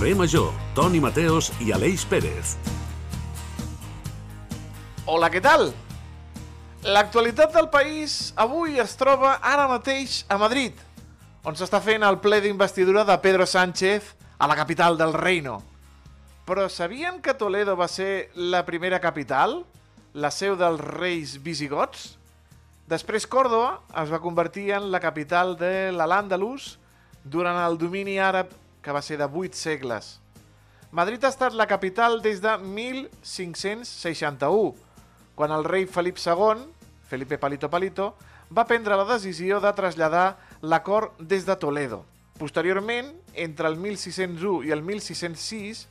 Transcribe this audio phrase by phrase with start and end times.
[0.00, 2.54] Carrer Major, Toni Mateos i Aleix Pérez.
[5.04, 5.66] Hola, què tal?
[6.88, 10.78] L'actualitat del país avui es troba ara mateix a Madrid,
[11.44, 15.58] on s'està fent el ple d'investidura de Pedro Sánchez a la capital del reino.
[16.48, 19.58] Però sabien que Toledo va ser la primera capital?
[20.16, 22.14] La seu dels reis visigots?
[22.88, 26.78] Després Còrdoba es va convertir en la capital de l'Al-Àndalus
[27.20, 30.20] durant el domini àrab que va ser de 8 segles.
[30.90, 34.74] Madrid ha estat la capital des de 1561,
[35.34, 36.66] quan el rei Felip II,
[37.06, 38.16] Felipe Palito Palito,
[38.50, 42.04] va prendre la decisió de traslladar la cort des de Toledo.
[42.38, 45.86] Posteriorment, entre el 1601 i el 1606,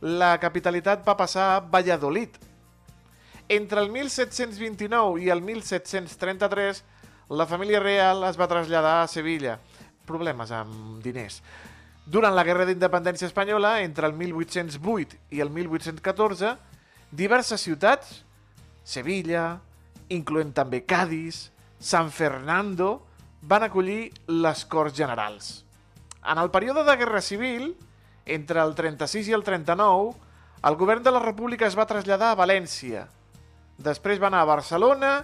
[0.00, 2.30] la capitalitat va passar a Valladolid.
[3.48, 6.82] Entre el 1729 i el 1733,
[7.30, 9.60] la família real es va traslladar a Sevilla.
[10.06, 11.42] Problemes amb diners.
[12.10, 16.56] Durant la Guerra d'Independència Espanyola, entre el 1808 i el 1814,
[17.14, 18.24] diverses ciutats,
[18.82, 19.60] Sevilla,
[20.10, 23.04] incloent també Cádiz, San Fernando,
[23.46, 25.52] van acollir les Corts Generals.
[26.26, 27.76] En el període de Guerra Civil,
[28.26, 30.10] entre el 36 i el 39,
[30.66, 33.06] el govern de la República es va traslladar a València.
[33.78, 35.14] Després va anar a Barcelona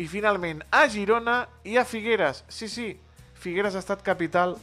[0.00, 2.46] i finalment a Girona i a Figueres.
[2.48, 2.94] Sí, sí,
[3.36, 4.56] Figueres ha estat capital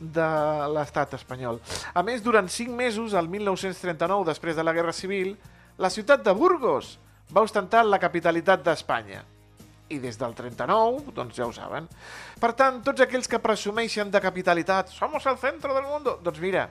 [0.00, 1.60] l'estat espanyol.
[1.94, 5.34] A més, durant 5 mesos, el 1939, després de la Guerra Civil,
[5.78, 6.96] la ciutat de Burgos
[7.34, 9.24] va ostentar la capitalitat d'Espanya.
[9.88, 11.88] I des del 39, doncs ja ho saben.
[12.40, 16.68] Per tant, tots aquells que presumeixen de capitalitat, somos el centre del món, doncs mira,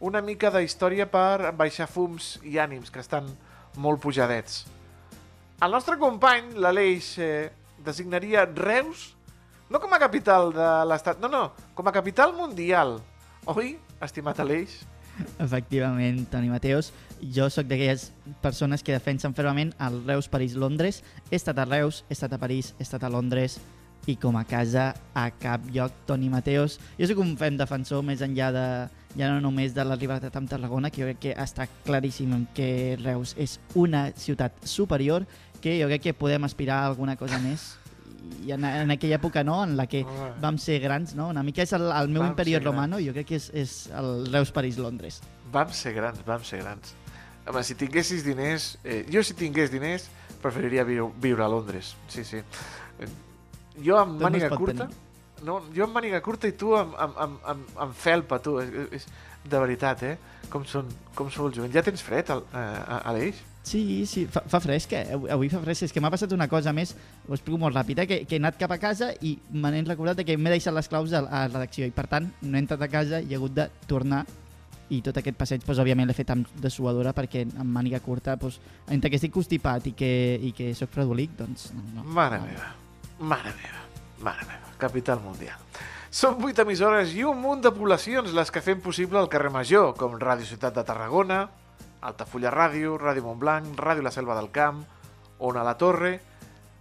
[0.00, 3.28] una mica de història per baixar fums i ànims, que estan
[3.76, 4.64] molt pujadets.
[5.60, 7.50] El nostre company, l'Aleix, eh,
[7.84, 9.17] designaria Reus
[9.70, 12.98] no com a capital de l'estat, no, no, com a capital mundial.
[13.48, 14.80] Oi, estimat Aleix?
[15.38, 16.92] Efectivament, Toni Mateos.
[17.34, 18.08] Jo sóc d'aquelles
[18.42, 21.02] persones que defensen fermament el Reus, París, Londres.
[21.30, 23.58] He estat a Reus, he estat a París, he estat a Londres
[24.08, 26.78] i com a casa a cap lloc, Toni Mateos.
[26.96, 28.68] Jo sóc un fem defensor més enllà de
[29.18, 32.96] ja no només de la rivalitat amb Tarragona, que jo crec que està claríssim que
[33.02, 35.26] Reus és una ciutat superior,
[35.60, 37.74] que jo crec que podem aspirar a alguna cosa més
[38.46, 40.04] i en, en aquella època no, en la que
[40.42, 41.28] vam ser grans, no?
[41.32, 44.28] una mica és el, el meu Vam imperi romano, jo crec que és, és el
[44.32, 45.20] Reus, París, Londres.
[45.52, 46.94] Vam ser grans, vam ser grans.
[47.48, 48.74] Home, si tinguessis diners...
[48.84, 50.08] Eh, jo si tingués diners
[50.42, 51.94] preferiria viu, viure a Londres.
[52.12, 52.42] Sí, sí.
[53.80, 54.88] Jo amb Tot no es màniga pot curta...
[55.46, 58.56] No, jo amb màniga curta i tu amb, amb, amb, amb, amb felpa, tu.
[58.60, 59.06] És, és,
[59.48, 60.16] de veritat, eh?
[60.52, 61.74] Com són, com són els jovents.
[61.76, 63.38] Ja tens fred, al, eh, Aleix?
[63.68, 65.04] Sí, sí, fa, fa fresc, eh?
[65.34, 65.84] Avui- fa fresc.
[65.88, 66.94] És que m'ha passat una cosa més,
[67.28, 68.06] ho explico molt ràpid, eh?
[68.08, 70.88] que, que he anat cap a casa i me n'he recordat que m'he deixat les
[70.88, 73.36] claus a, a la redacció i per tant no he entrat a casa i he
[73.36, 74.22] hagut de tornar
[74.88, 78.38] i tot aquest passeig, doncs, òbviament, l'he fet amb de suadora perquè amb màniga curta,
[78.40, 78.56] doncs,
[78.88, 80.10] entre que estic constipat i que,
[80.48, 81.66] i que sóc fredolic, doncs...
[81.76, 82.70] No, no, Mare meva,
[83.20, 83.82] mare meva,
[84.24, 85.60] mare meva, capital mundial.
[86.08, 89.92] Són 8 emissores i un munt de poblacions les que fem possible el carrer Major,
[90.00, 91.42] com Ràdio Ciutat de Tarragona,
[92.00, 94.84] Altafulla Ràdio, Ràdio Montblanc, Ràdio La Selva del Camp,
[95.38, 96.18] Ona la Torre,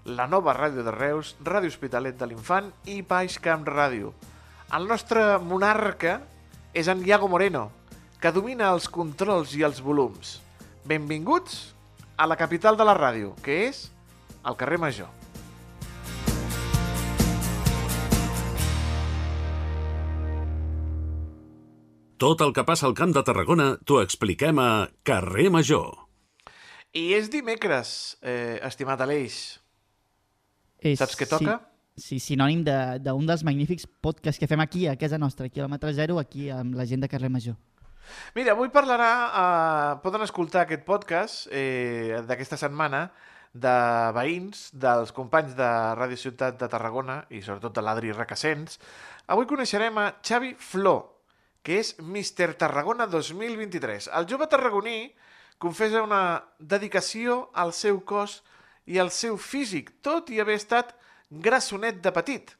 [0.05, 4.13] la nova Ràdio de Reus, Ràdio Hospitalet de l'Infant i Baix Camp Ràdio.
[4.77, 6.19] El nostre monarca
[6.73, 7.69] és en Iago Moreno,
[8.21, 10.37] que domina els controls i els volums.
[10.85, 11.61] Benvinguts
[12.17, 13.87] a la capital de la ràdio, que és
[14.45, 15.16] el carrer Major.
[22.17, 25.91] Tot el que passa al Camp de Tarragona t'ho expliquem a Carrer Major.
[26.97, 29.59] I és dimecres, eh, estimat Aleix.
[30.81, 31.59] És, Saps què toca?
[31.97, 35.49] Sí, sí sinònim de- d'un de, dels magnífics podcasts que fem aquí, a casa nostra,
[35.49, 37.55] quilòmetre zero, aquí amb la gent de Carrer Major.
[38.35, 39.11] Mira, avui parlarà...
[39.27, 43.11] Eh, poden escoltar aquest podcast eh, d'aquesta setmana
[43.53, 43.73] de
[44.13, 45.67] veïns, dels companys de
[45.97, 48.79] Ràdio Ciutat de Tarragona i sobretot de l'Adri Recassens.
[49.27, 51.16] Avui coneixerem a Xavi Flor,
[51.67, 54.05] que és Mister Tarragona 2023.
[54.15, 55.09] El jove tarragoní
[55.59, 58.37] confessa una dedicació al seu cos
[58.87, 60.93] i al seu físic, tot i haver estat
[61.27, 62.53] grassonet de petit,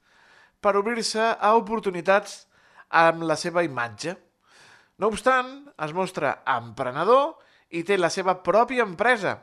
[0.60, 2.42] per obrir-se a oportunitats
[2.92, 4.18] amb la seva imatge.
[5.00, 7.38] No obstant, es mostra emprenedor
[7.72, 9.38] i té la seva pròpia empresa,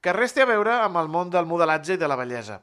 [0.00, 2.62] que res té a veure amb el món del modelatge i de la bellesa.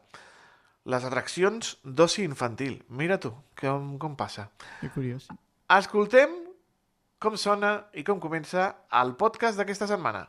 [0.89, 2.81] Les atraccions d'oci infantil.
[2.89, 4.49] Mira tu, com, com passa.
[4.81, 5.29] Que curiós.
[5.67, 6.46] Escoltem
[7.17, 10.27] com sona i com comença el podcast d'aquesta setmana.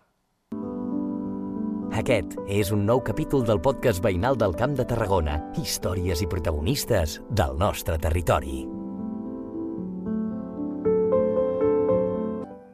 [1.99, 5.37] Aquest és un nou capítol del podcast veïnal del Camp de Tarragona.
[5.61, 8.63] Històries i protagonistes del nostre territori.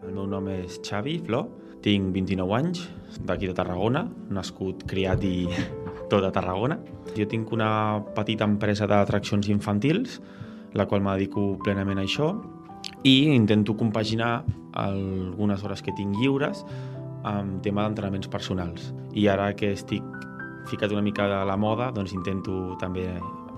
[0.05, 1.49] En és Xavi Flor,
[1.83, 2.87] tinc 29 anys,
[3.27, 5.47] d'aquí de Tarragona, nascut, criat i
[6.11, 6.79] tot a Tarragona.
[7.19, 10.21] Jo tinc una petita empresa d'atraccions infantils,
[10.75, 12.35] la qual me dedico plenament a això,
[13.05, 16.65] i intento compaginar algunes hores que tinc lliures
[17.25, 18.93] amb tema d'entrenaments personals.
[19.15, 20.05] I ara que estic
[20.69, 23.07] ficat una mica de la moda, doncs intento també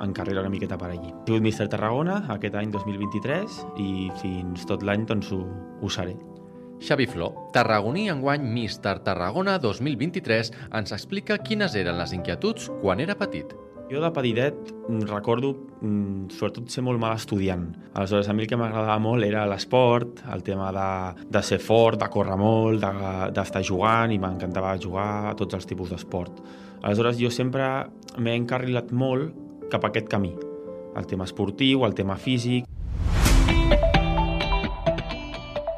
[0.02, 1.08] encarrilar una miqueta per allí.
[1.08, 5.44] He sigut Mister Tarragona aquest any 2023 i fins tot l'any doncs ho,
[5.80, 6.16] ho seré.
[6.76, 13.16] Xavi Flor, tarragoní enguany Mister Tarragona 2023, ens explica quines eren les inquietuds quan era
[13.16, 13.54] petit.
[13.86, 17.68] Jo de petitet mm, recordo mm, sobretot ser molt mal estudiant.
[17.94, 20.88] Aleshores, a mi el que m'agradava molt era l'esport, el tema de,
[21.30, 25.70] de ser fort, de córrer molt, d'estar de, jugant, i m'encantava jugar a tots els
[25.70, 26.42] tipus d'esport.
[26.82, 27.68] Aleshores, jo sempre
[28.18, 30.32] m'he encarrilat molt cap a aquest camí,
[30.96, 32.66] el tema esportiu, el tema físic.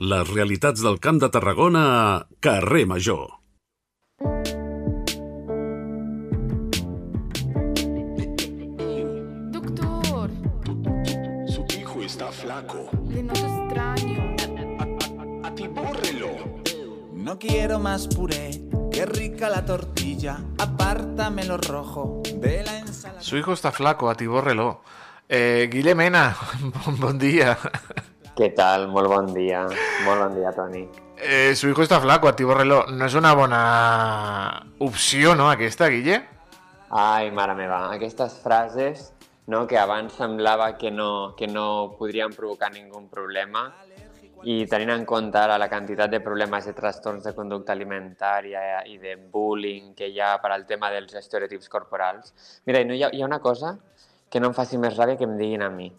[0.00, 3.26] Les realitats del Camp de Tarragona a Carrer Major.
[9.50, 10.30] Doctor,
[11.46, 12.90] Su hijo está flaco.
[13.08, 14.36] le noto extraño.
[15.44, 16.28] Atibórrelo.
[17.14, 18.50] No quiero más puré,
[18.92, 23.20] qué rica la tortilla, apártame lo rojo de la ensalada.
[23.22, 24.82] Su hijo está flaco, atibórrelo.
[25.28, 26.36] Eh, Guille Mena,
[26.84, 27.56] bon, bon dia.
[28.40, 28.86] Què tal?
[28.88, 29.66] Molt bon dia.
[30.06, 30.86] Molt bon dia, Toni.
[31.20, 32.86] Eh, su hijo está flaco, atibórrelo.
[32.88, 33.58] No és una bona
[34.80, 36.22] opció, no, aquesta, Guille?
[36.96, 39.10] Ai, mare meva, aquestes frases
[39.52, 43.66] no, que abans semblava que no, que no podrien provocar ningú problema
[44.48, 48.96] i tenint en compte ara la quantitat de problemes de trastorns de conducta alimentària i
[49.02, 52.32] de bullying que hi ha per al tema dels estereotips corporals.
[52.64, 53.74] Mira, no hi ha, hi ha una cosa
[54.32, 55.90] que no em faci més ràbia que em diguin a mi,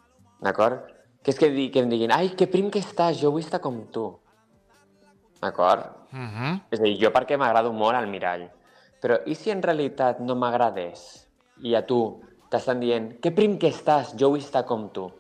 [0.42, 0.90] d'acord?
[1.22, 3.62] Que és que, di, que em diguin, ai, que prim que estàs, jo vull estar
[3.62, 4.08] com tu.
[5.42, 5.86] D'acord?
[6.12, 6.62] Uh -huh.
[6.72, 8.50] És a dir, jo perquè m'agrado molt al mirall.
[9.02, 11.28] Però i si en realitat no m'agradés
[11.62, 15.12] i a tu t'estan dient que prim que estàs, jo vull estar com tu.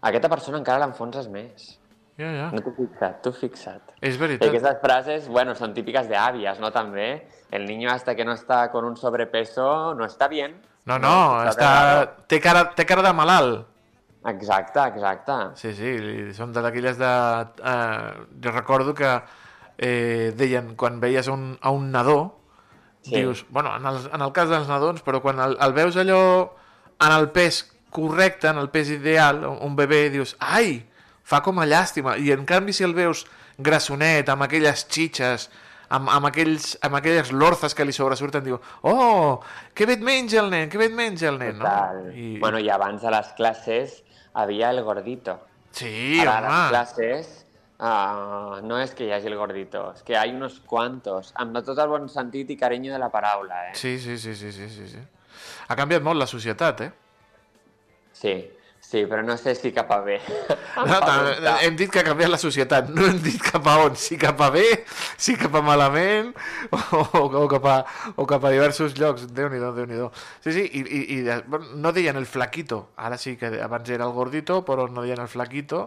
[0.00, 1.80] Aquesta persona encara l'enfonses més.
[2.16, 2.50] Ja, ja.
[2.54, 3.94] No t'ho fixat, t'ho fixat.
[4.00, 4.48] És I veritat.
[4.48, 6.70] aquestes frases, bueno, són típiques de àvies, no?
[6.70, 7.26] També.
[7.50, 10.60] El niño hasta que no está con un sobrepeso no está bien.
[10.86, 12.14] No, no, està...
[12.28, 13.66] Té cara, té cara de malalt.
[14.26, 15.34] Exacte, exacte.
[15.60, 15.90] Sí, sí,
[16.36, 17.10] són d'aquelles de...
[17.60, 19.10] Eh, jo recordo que
[19.76, 22.40] eh, deien, quan veies un, a un nadó,
[23.04, 23.16] Sí.
[23.20, 26.20] dius, bueno, en el, en el cas dels nadons, però quan el, el veus allò
[27.04, 27.58] en el pes
[27.92, 30.78] correcte, en el pes ideal, un bebè, dius, ai,
[31.22, 32.14] fa com a llàstima.
[32.16, 33.26] I en canvi si el veus
[33.60, 35.50] grassonet, amb aquelles xitxes,
[35.92, 38.56] amb, amb, aquells, amb aquelles lorzes que li sobresurten, diu,
[38.88, 39.36] oh,
[39.76, 42.00] que bé et menja el nen, que bé et menja el nen, Total.
[42.06, 42.16] no?
[42.16, 44.00] I, Bueno, i abans a les classes
[44.34, 45.38] havia el gordito.
[45.70, 46.68] sí, Ara a les home.
[46.70, 47.46] classes
[47.78, 51.56] ah, no és que hi hagi el gordito, és que hi ha uns quantos, amb
[51.66, 53.74] tot el bon sentit i carinyo de la paraula, eh?
[53.74, 55.00] Sí, sí, sí, sí, sí, sí, sí.
[55.68, 56.92] Ha canviat molt la societat, eh?
[58.12, 58.34] Sí,
[58.94, 60.20] sí, però no sé si cap a bé.
[60.74, 61.34] No, també,
[61.64, 64.40] hem dit que ha canviat la societat, no hem dit cap a on, si cap
[64.42, 64.64] a bé,
[65.16, 66.32] si cap a malament,
[66.74, 67.76] o, o, cap, a,
[68.18, 69.28] o cap a diversos llocs.
[69.34, 70.10] Déu-n'hi-do, déu nhi déu
[70.44, 74.16] Sí, sí, i, i, i no deien el flaquito, ara sí que abans era el
[74.16, 75.86] gordito, però no deien el flaquito,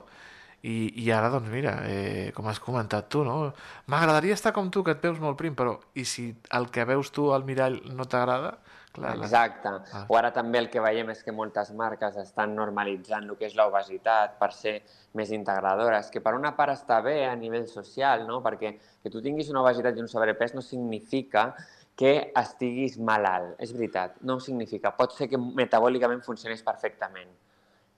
[0.64, 3.52] i, i ara, doncs mira, eh, com has comentat tu, no?
[3.92, 7.12] M'agradaria estar com tu, que et veus molt prim, però i si el que veus
[7.14, 8.56] tu al mirall no t'agrada?
[8.98, 9.70] Clar, la- Exacte.
[9.94, 10.06] Ah.
[10.10, 13.56] O ara també el que veiem és que moltes marques estan normalitzant el que és
[13.56, 14.82] l'obesitat per ser
[15.14, 18.42] més integradores, que per una part està bé a nivell social, no?
[18.42, 18.74] perquè
[19.04, 21.54] que tu tinguis una obesitat i un sobrepès no significa
[21.98, 23.56] que estiguis malalt.
[23.62, 24.92] És veritat, no ho significa.
[24.98, 27.30] Pot ser que metabòlicament funcionés perfectament.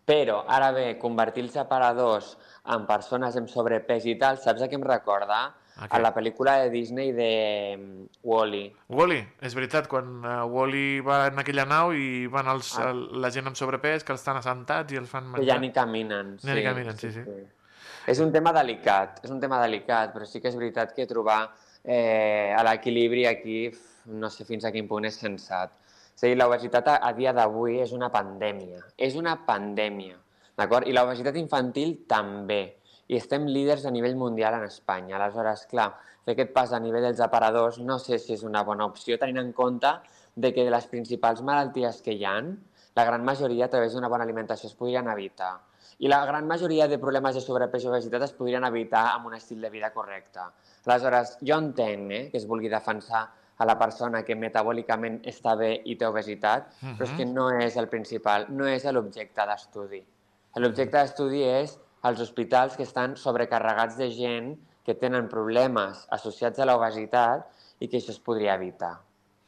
[0.10, 2.38] Però, ara bé, convertir els aparadors
[2.74, 5.42] en persones amb sobrepès i tal, saps a què em recorda?
[5.80, 7.30] A A, la pel·lícula de Disney de
[7.78, 8.64] mm, Wall-E.
[8.92, 12.90] Wall-E, és veritat, quan uh, Wall-E va en aquella nau i van els, Ah.
[12.92, 15.56] el, la gent amb sobrepès que els estan assentats i els fan Que menjar.
[15.56, 16.38] ja ni caminen.
[16.44, 17.24] Ja ni caminen, sí, sí.
[18.08, 21.50] És un tema delicat, és un tema delicat, però sí que és veritat que trobar
[21.84, 23.70] eh, l'equilibri aquí
[24.06, 25.72] no sé fins a quin punt és sensat.
[26.16, 30.18] És a dir, l'obesitat a, a dia d'avui és una pandèmia, és una pandèmia,
[30.58, 30.88] d'acord?
[30.88, 32.76] I l'obesitat infantil també.
[33.10, 35.18] I estem líders a nivell mundial en Espanya.
[35.18, 35.90] Aleshores, clar,
[36.26, 39.42] fer aquest pas a nivell dels aparadors no sé si és una bona opció, tenint
[39.42, 39.90] en compte
[40.36, 42.54] de que de les principals malalties que hi han,
[42.96, 45.56] la gran majoria a través d'una bona alimentació es podrien evitar.
[46.06, 49.36] I la gran majoria de problemes de sobrepès i obesitat es podrien evitar amb un
[49.36, 50.46] estil de vida correcte.
[50.86, 53.26] Aleshores, jo entenc eh, que es vulgui defensar
[53.60, 56.98] a la persona que metabòlicament està bé i té obesitat, uh -huh.
[56.98, 60.06] però és que no és el principal, no és l'objecte d'estudi.
[60.56, 66.66] L'objecte d'estudi és els hospitals que estan sobrecarregats de gent que tenen problemes associats a
[66.70, 67.46] l'obesitat
[67.80, 68.98] i que això es podria evitar.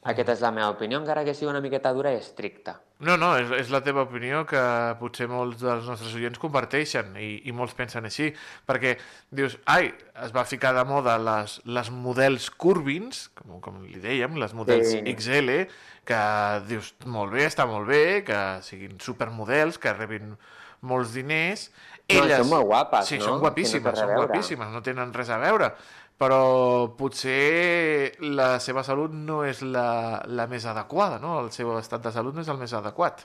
[0.01, 2.79] Aquesta és la meva opinió, encara que sigui una miqueta dura i estricta.
[3.05, 4.61] No, no, és, és la teva opinió que
[4.97, 8.31] potser molts dels nostres oients comparteixen i, i molts pensen així,
[8.65, 8.95] perquè
[9.29, 9.91] dius, ai,
[10.25, 14.89] es va ficar de moda les, les models curvins, com, com li dèiem, les models
[14.89, 15.03] Sí.
[15.13, 15.67] XL,
[16.05, 16.23] que
[16.69, 20.33] dius, molt bé, està molt bé, que siguin supermodels, que rebin
[20.81, 21.69] molts diners.
[22.17, 23.25] No, són molt guapes, sí, no?
[23.25, 25.73] són no té guapíssimes, a són guapíssimes, no tenen res a veure
[26.21, 31.39] però potser la seva salut no és la, la més adequada, no?
[31.41, 33.23] El seu estat de salut no és el més adequat.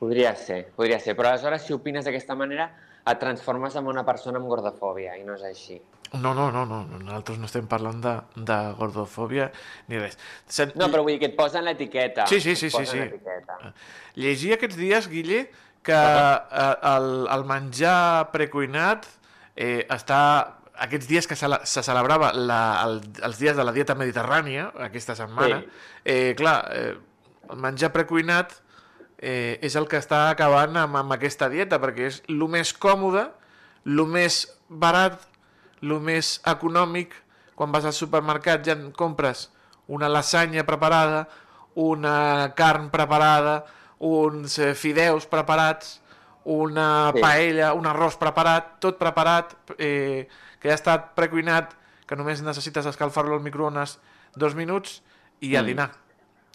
[0.00, 1.14] Podria ser, podria ser.
[1.14, 2.66] Però aleshores, si opines d'aquesta manera,
[3.06, 5.78] et transformes en una persona amb gordofòbia, i no és així.
[6.12, 8.16] No, no, no, no, nosaltres no estem parlant de,
[8.50, 9.46] de gordofòbia
[9.88, 10.18] ni res.
[10.50, 10.74] Sen...
[10.76, 12.26] No, però vull dir que et posen l'etiqueta.
[12.28, 13.06] Sí, sí, sí, sí, sí.
[14.18, 15.46] Llegia aquests dies, Guille,
[15.82, 19.06] que eh, el, el menjar precuinat
[19.56, 20.58] eh, està...
[20.82, 25.14] Aquests dies que cele- se celebrava la, el, els dies de la dieta mediterrània, aquesta
[25.14, 25.68] setmana, Sí.
[26.08, 26.94] eh, clar, eh,
[27.52, 28.54] el menjar precuinat
[29.18, 33.26] eh, és el que està acabant amb, amb aquesta dieta, perquè és el més còmode,
[33.86, 35.20] el més barat,
[35.82, 37.14] el més econòmic.
[37.54, 39.50] Quan vas al supermercat ja compres
[39.86, 41.28] una lasanya preparada,
[41.76, 43.66] una carn preparada,
[44.02, 46.00] uns eh, fideus preparats,
[46.44, 47.20] una Sí.
[47.22, 50.26] paella, un arròs preparat, tot preparat, eh,
[50.58, 51.74] que ja ha estat precuinat,
[52.06, 53.98] que només necessites escalfar-lo al microones
[54.34, 55.02] dos minuts
[55.40, 55.66] i a Mm.
[55.66, 55.90] dinar.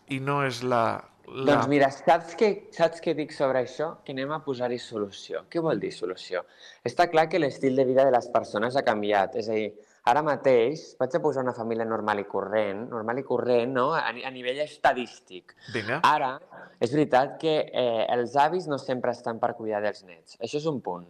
[0.09, 1.03] I no és la...
[1.27, 1.45] la...
[1.53, 3.97] Doncs mira, saps què, saps què dic sobre això?
[4.03, 5.45] Que anem a posar-hi solució.
[5.49, 6.43] Què vol dir solució?
[6.83, 9.35] Està clar que l'estil de vida de les persones ha canviat.
[9.35, 9.73] És a dir,
[10.07, 13.89] ara mateix vaig a posar una família normal i corrent, normal i corrent, no?
[13.97, 15.55] a, a nivell estadístic.
[15.73, 16.01] Vinga.
[16.07, 16.33] Ara,
[16.79, 20.39] és veritat que eh, els avis no sempre estan per cuidar dels nets.
[20.39, 21.07] Això és un punt.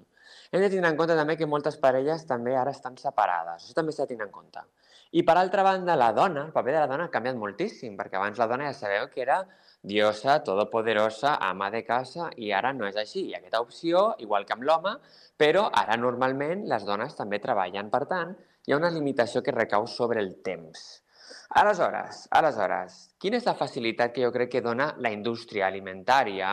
[0.52, 3.64] Hem de tindre en compte també que moltes parelles també ara estan separades.
[3.64, 4.64] Això també s'ha de tenir en compte.
[5.16, 8.18] I per altra banda, la dona, el paper de la dona ha canviat moltíssim, perquè
[8.20, 9.38] abans la dona ja sabeu que era
[9.88, 13.24] diosa, todopoderosa, ama de casa, i ara no és així.
[13.28, 14.98] Hi ha aquesta opció, igual que amb l'home,
[15.40, 17.92] però ara normalment les dones també treballen.
[17.94, 18.36] Per tant,
[18.68, 20.82] hi ha una limitació que recau sobre el temps.
[21.60, 26.50] Aleshores, aleshores, quina és la facilitat que jo crec que dona la indústria alimentària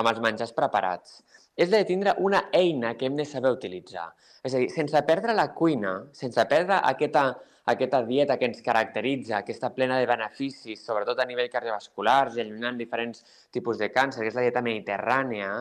[0.00, 1.18] amb els menjars preparats?
[1.60, 4.06] És de tindre una eina que hem de saber utilitzar.
[4.40, 7.26] És a dir, sense perdre la cuina, sense perdre aquesta,
[7.74, 12.46] aquesta dieta que ens caracteritza, que està plena de beneficis, sobretot a nivell cardiovasculars i
[12.46, 13.20] allunyant diferents
[13.52, 15.52] tipus de càncer, que és la dieta mediterrània,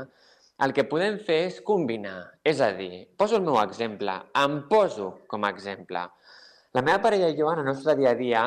[0.59, 2.39] el que podem fer és combinar.
[2.43, 6.01] És a dir, poso el meu exemple, em poso com a exemple.
[6.73, 8.43] La meva parella i jo, en el nostre dia a dia,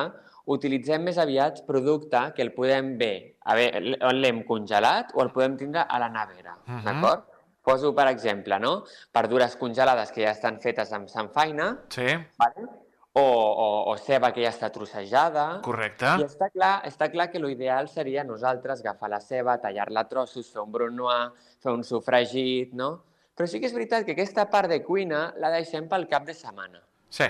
[0.51, 3.81] utilitzem més aviat producte que el podem bé, a veure,
[4.17, 6.83] l'hem congelat o el podem tindre a la nevera, Mhm.
[6.83, 7.23] d'acord?
[7.63, 8.83] Poso, per exemple, no?
[9.13, 12.67] verdures congelades que ja estan fetes amb sanfaina, Sí, vale?
[13.13, 16.13] O, o, o ceba que ja està trossejada, correcte.
[16.21, 20.47] i està clar, està clar que l'ideal seria nosaltres agafar la ceba, tallar-la a trossos,
[20.53, 22.91] fer un brunoise, fer un sofregit, no?
[23.35, 26.35] Però sí que és veritat que aquesta part de cuina la deixem pel cap de
[26.37, 26.79] setmana.
[27.11, 27.27] Sí.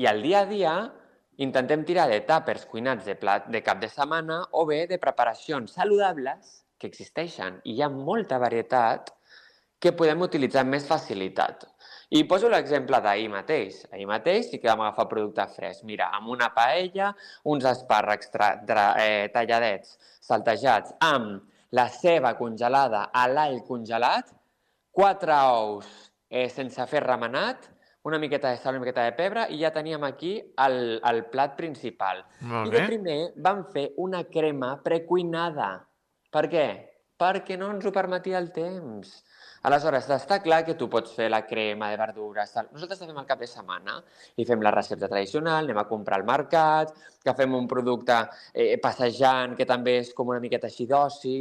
[0.00, 0.74] I al dia a dia
[1.42, 5.74] intentem tirar de tàpers cuinats de, plat, de cap de setmana o bé de preparacions
[5.76, 9.12] saludables que existeixen i hi ha molta varietat
[9.82, 11.66] que podem utilitzar amb més facilitat.
[12.12, 13.86] I poso l'exemple d'ahir mateix.
[13.88, 15.86] Ahir mateix sí que vam agafar producte fresc.
[15.88, 17.14] Mira, amb una paella,
[17.48, 21.40] uns espàrrecs tra, tra, eh, talladets, saltejats, amb
[21.72, 24.28] la ceba congelada a l'all congelat,
[24.92, 25.88] quatre ous
[26.28, 27.70] eh, sense fer remenat,
[28.04, 30.34] una miqueta de sal, una miqueta de pebre, i ja teníem aquí
[30.66, 30.78] el,
[31.08, 32.24] el plat principal.
[32.66, 35.78] I de primer vam fer una crema precuinada.
[36.32, 36.66] Per què?
[37.16, 39.22] Perquè no ens ho permetia el temps.
[39.62, 42.50] Aleshores, està clar que tu pots fer la crema de verdures.
[42.50, 42.66] Tal.
[42.74, 44.00] Nosaltres fem al cap de setmana
[44.34, 46.90] i fem la recepta tradicional, anem a comprar al mercat,
[47.22, 48.16] que fem un producte
[48.50, 51.36] eh, passejant que també és com una miqueta així d'oci.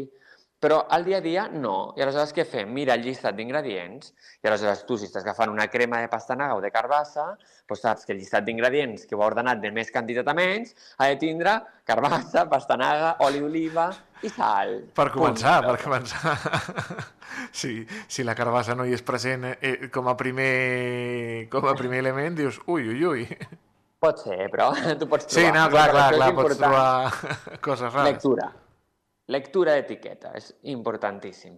[0.62, 1.96] Però al dia a dia no.
[1.98, 2.70] I aleshores què fem?
[2.70, 4.12] Mira el llistat d'ingredients
[4.44, 7.32] i aleshores tu, si estàs agafant una crema de pastanaga o de carbassa,
[7.65, 10.75] doncs saps que el llistat d'ingredients que ho ha ordenat de més quantitat a menys
[11.00, 11.58] ha de tindre
[11.89, 13.89] carbassa, pastanaga, oli d'oliva
[14.22, 14.77] i sal.
[14.94, 15.72] Per començar, Punt.
[15.72, 16.38] per començar.
[17.63, 22.06] si, si la carbassa no hi és present eh, com, a primer, com a primer
[22.06, 23.30] element, dius, ui, ui, ui.
[24.01, 25.41] Pot ser, però tu pots trobar.
[25.41, 26.89] Sí, no, clar, clar, és clar, pots trobar
[27.65, 28.13] coses rares.
[28.13, 28.53] Lectura.
[29.28, 31.58] Lectura d'etiqueta, és importantíssim.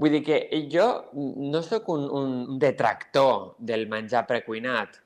[0.00, 0.38] Vull dir que
[0.72, 4.96] jo no sóc un, un detractor del menjar precuinat.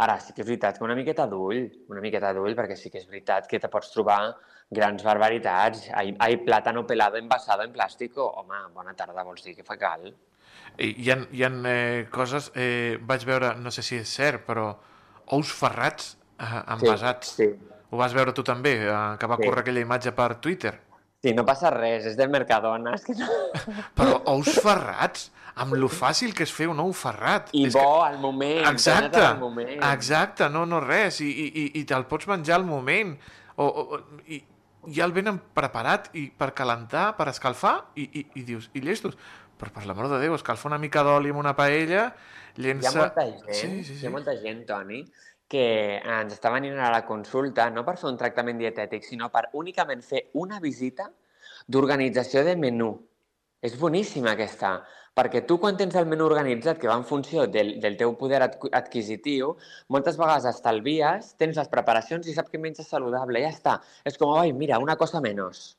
[0.00, 2.98] Ara sí que és veritat que una miqueta d'ull, una miqueta d'ull, perquè sí que
[2.98, 4.34] és veritat que te pots trobar
[4.70, 5.90] grans barbaritats.
[5.94, 8.26] Hay, hay plátano pelado envasado en plàstico.
[8.40, 10.08] Home, bona tarda, vols dir que fa cal?
[10.80, 14.42] I hi ha, hi ha eh, coses, eh, vaig veure, no sé si és cert,
[14.48, 14.72] però
[15.36, 17.36] ous ferrats eh, envasats.
[17.38, 17.52] Sí,
[17.90, 19.46] Ho vas veure tu també, eh, que va Sí.
[19.46, 20.78] córrer aquella imatge per Twitter.
[21.20, 22.94] Sí, no passa res, és del Mercadona.
[22.96, 23.26] És que no...
[23.98, 25.26] Però ous ferrats,
[25.60, 27.50] amb lo fàcil que és fer un ou ferrat.
[27.52, 29.74] I és bo, al moment, Exacte, al moment.
[29.90, 33.12] exacte, no, no res, i, i, i, i te'l pots menjar al moment.
[33.60, 34.00] O, o,
[34.32, 34.40] i,
[34.96, 39.18] ja el venen preparat i per calentar, per escalfar, i, i, i dius, i llestos.
[39.60, 42.06] Però per l'amor de Déu, escalfa una mica d'oli amb una paella,
[42.56, 42.96] Hi ha llença...
[43.04, 44.06] molta gent, Sí, sí, hi sí.
[44.08, 45.02] ha molta gent, Toni,
[45.50, 49.48] que ens està venint a la consulta no per fer un tractament dietètic, sinó per
[49.58, 51.08] únicament fer una visita
[51.66, 52.92] d'organització de menú.
[53.60, 54.78] És boníssima aquesta,
[55.12, 58.38] perquè tu quan tens el menú organitzat, que va en funció del, del teu poder
[58.46, 59.56] adqu- adquisitiu,
[59.92, 63.74] moltes vegades estalvies, tens les preparacions i saps que menges saludable, ja està.
[64.06, 65.74] És com, oi, mira, una cosa menys.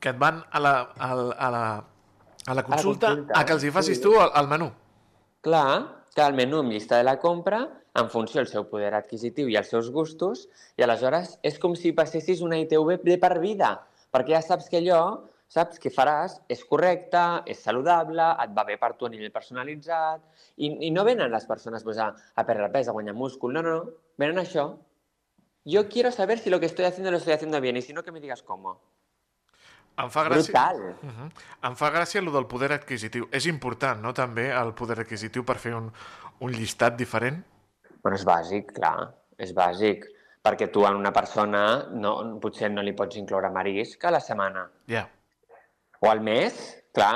[0.00, 1.64] Que et van a la, a, la- a la,
[2.48, 4.02] a la consulta a, consulta, que els hi facis sí.
[4.08, 4.70] tu el, el menú.
[5.44, 7.60] Clar, que el menú amb llista de la compra,
[7.94, 10.46] en funció del seu poder adquisitiu i els seus gustos,
[10.78, 13.74] i aleshores és com si passessis una ITV de per vida,
[14.14, 15.02] perquè ja saps que allò,
[15.50, 20.22] saps que faràs, és correcte, és saludable, et va bé per tu a nivell personalitzat,
[20.56, 23.64] i, i no venen les persones pues, a, a perdre pes, a guanyar múscul, no,
[23.66, 23.80] no,
[24.20, 24.70] venen a això.
[25.64, 28.04] Yo quiero saber si lo que estoy haciendo lo estoy haciendo bien, y si no,
[28.04, 28.80] que me digas cómo.
[30.00, 30.52] Em fa gràcia...
[30.52, 30.78] Brutal.
[31.02, 31.30] Uh -huh.
[31.68, 33.28] Em fa gràcia el del poder adquisitiu.
[33.32, 35.92] És important, no?, també, el poder adquisitiu per fer un,
[36.40, 37.44] un llistat diferent.
[38.02, 40.06] Bueno, és bàsic, clar, és bàsic.
[40.40, 44.64] Perquè tu a una persona no, potser no li pots incloure marisc a la setmana.
[44.88, 45.04] Ja.
[46.00, 46.56] O al mes,
[46.96, 47.14] clar,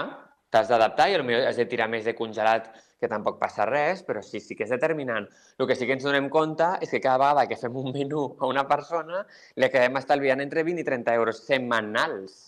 [0.53, 2.68] t'has d'adaptar i potser has de tirar més de congelat
[3.01, 5.27] que tampoc passa res, però sí, sí que és determinant.
[5.59, 8.27] El que sí que ens donem compte és que cada vegada que fem un menú
[8.40, 9.25] a una persona
[9.57, 12.38] li acabem estalviant entre 20 i 30 euros setmanals.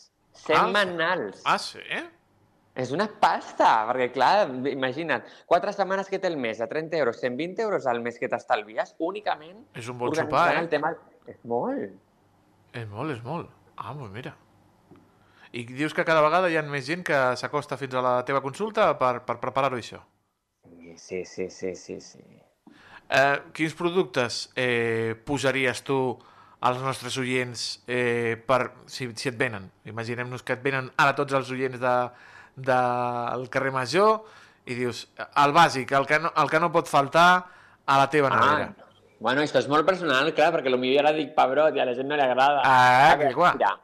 [0.45, 1.41] Setmanals.
[1.49, 1.83] Ah, sí?
[2.77, 7.21] És una pasta, perquè clar, imagina't, quatre setmanes que té el mes a 30 euros,
[7.23, 10.59] 120 euros al mes que t'estalvies únicament És un bon sopar, eh?
[10.61, 10.93] el tema...
[11.27, 11.95] És molt.
[12.77, 13.49] És molt, és molt.
[13.81, 14.35] Ah, doncs mira.
[15.57, 18.45] I dius que cada vegada hi ha més gent que s'acosta fins a la teva
[18.45, 20.03] consulta per, per preparar-ho això.
[21.01, 22.25] Sí, sí, sí, sí, sí.
[23.09, 25.99] Eh, quins productes eh, posaries tu
[26.67, 28.61] als nostres oients eh, per,
[28.91, 29.71] si, si et venen?
[29.89, 31.97] Imaginem-nos que et venen ara tots els oients de,
[32.57, 34.21] del carrer Major
[34.67, 35.05] i dius,
[35.43, 37.29] el bàsic, el que no, el que no pot faltar
[37.87, 38.71] a la teva nevera.
[38.73, 38.87] Ah,
[39.21, 41.95] bueno, això és molt personal, clar, perquè potser ja la dic pebrot i a la
[41.95, 42.63] gent no li agrada.
[42.65, 43.53] Ah, A veure, que.
[43.61, 43.75] Mira,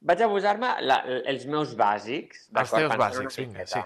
[0.00, 0.70] vaig a posar-me
[1.34, 2.46] els meus bàsics.
[2.54, 3.82] Els teus bàsics, vinga, sí.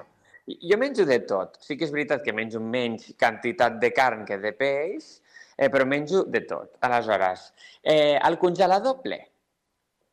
[0.70, 1.56] Jo menjo de tot.
[1.58, 5.16] Sí que és veritat que menjo menys quantitat de carn que de peix,
[5.58, 6.76] eh, però menjo de tot.
[6.86, 7.48] Aleshores,
[7.82, 9.18] eh, el congelador ple.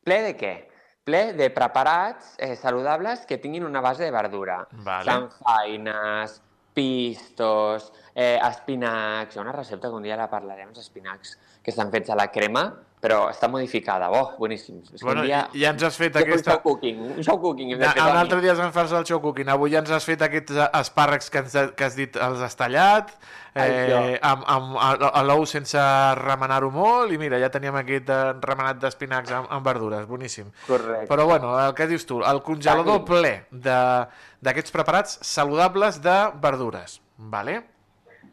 [0.04, 0.54] Ple de què?
[1.04, 4.62] Ple de preparats eh, saludables que tinguin una base de verdura.
[4.72, 5.04] Vale.
[5.04, 6.40] Sanfaines,
[6.72, 9.36] pistos, eh, espinacs...
[9.36, 12.16] Hi ha una recepta que un dia la parlarem, els espinacs, que estan fets a
[12.16, 12.64] la crema,
[13.04, 14.06] però està modificada.
[14.08, 14.78] Oh, boníssim.
[14.96, 15.42] És Bueno, un dia...
[15.52, 17.74] ja- ens has fet Jo aquesta- show cooking, un show cooking.
[17.76, 19.50] Ja, fer, un altre dia ens fas el show cooking.
[19.52, 23.12] Avui ja ens has fet aquests espàrrecs que, ens, que has dit, els has tallat,
[23.54, 24.78] eh, amb, amb,
[25.28, 25.84] l'ou sense
[26.22, 30.48] remenar-ho molt, i mira, ja teníem aquest eh, remenat d'espinacs amb, amb verdures, boníssim.
[30.66, 31.06] Correcte.
[31.12, 34.06] Però bueno, el que dius tu, el congelador ple de-
[34.40, 37.60] d'aquests preparats saludables de verdures, vale?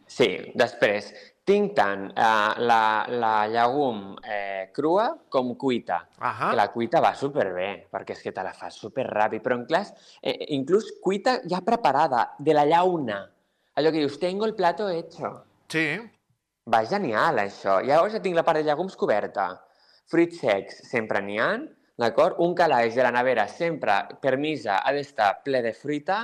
[0.08, 1.12] Sí, després,
[1.48, 6.04] tinc tant eh, la, la llegum eh, crua com cuita.
[6.20, 6.52] Ahà.
[6.52, 9.92] Que la cuita va superbé, perquè és que te la fas superràpid, però en clars,
[10.22, 13.22] eh, inclús cuita ja preparada, de la llauna.
[13.76, 15.34] Allò que dius, tengo el plato hecho.
[15.72, 15.86] Sí.
[16.70, 17.80] Va, genial, això.
[17.82, 19.50] Llavors ja tinc la part de llegums coberta.
[20.12, 21.54] Fruits secs sempre n'hi ha,
[22.00, 22.40] d'acord?
[22.40, 26.22] Un calaix de la nevera sempre, per misa, ha d'estar ple de fruita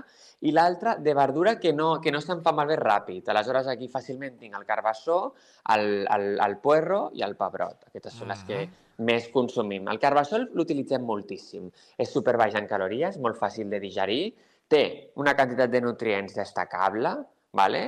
[0.48, 3.30] i l'altre de verdura que no, que no se'n fa malbé ràpid.
[3.30, 5.34] Aleshores, aquí fàcilment tinc el carbassó,
[5.76, 7.90] el, el, el puerro i el pebrot.
[7.92, 8.62] Aquestes són les que
[9.08, 9.88] més consumim.
[9.92, 11.72] El carbassó l'utilitzem moltíssim.
[11.98, 14.22] És super baix en calories, molt fàcil de digerir,
[14.68, 14.84] té
[15.20, 17.14] una quantitat de nutrients destacable,
[17.56, 17.84] vale?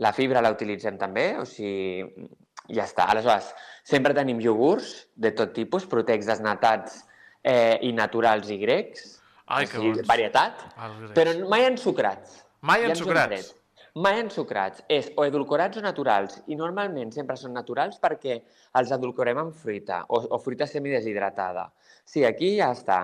[0.00, 2.26] la fibra la utilitzem també, o sigui,
[2.72, 3.06] ja està.
[3.12, 3.50] Aleshores,
[3.84, 7.02] sempre tenim iogurts de tot tipus, proteics desnatats
[7.42, 10.06] eh, i naturals i grecs, Ai, que bons.
[10.06, 11.14] varietat, grecs.
[11.16, 12.44] però mai ensucrats.
[12.60, 13.54] Mai Ja ensucrats?
[13.94, 14.84] Mai ensucrats.
[14.88, 16.42] És o edulcorats o naturals.
[16.46, 18.36] I normalment sempre són naturals perquè
[18.78, 21.72] els edulcorem amb fruita o, o fruita semideshidratada.
[22.04, 23.00] Sí, aquí ja està.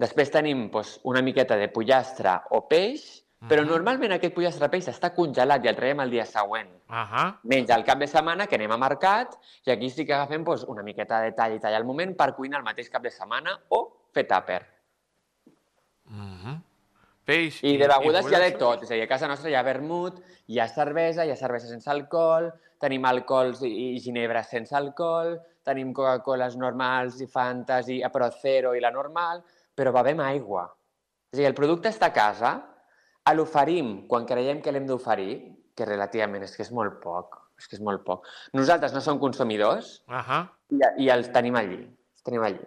[0.00, 3.68] Després tenim doncs, una miqueta de pollastre o peix, però Mhm.
[3.68, 6.68] normalment aquest pollastre peix està congelat i el traiem el dia següent.
[6.88, 7.38] Ahà.
[7.44, 10.64] Menys al cap de setmana que anem a mercat i aquí sí que agafem doncs,
[10.64, 13.58] una miqueta de tall i tall al moment per cuinar el mateix cap de setmana
[13.68, 14.62] o fer tàper.
[16.06, 16.62] Mhm.
[17.24, 18.82] Peix I de begudes hi ha de tot.
[18.82, 21.66] És a dir, a casa nostra hi ha vermut, hi ha cervesa, hi ha cervesa
[21.66, 28.02] sense alcohol, tenim alcohols i, i ginebres sense alcohol, tenim Coca-Coles normals i Fantas, i,
[28.12, 29.42] però zero i la normal,
[29.74, 30.66] però bevem aigua.
[31.32, 32.52] És a dir, el producte està a casa,
[33.32, 35.38] l'oferim quan creiem que l'hem d'oferir,
[35.74, 38.26] que relativament és que és molt poc, és que és molt poc.
[38.52, 40.42] Nosaltres no som consumidors Ahà.
[40.70, 41.80] i, i els tenim allí.
[41.88, 42.60] Els tenim allí.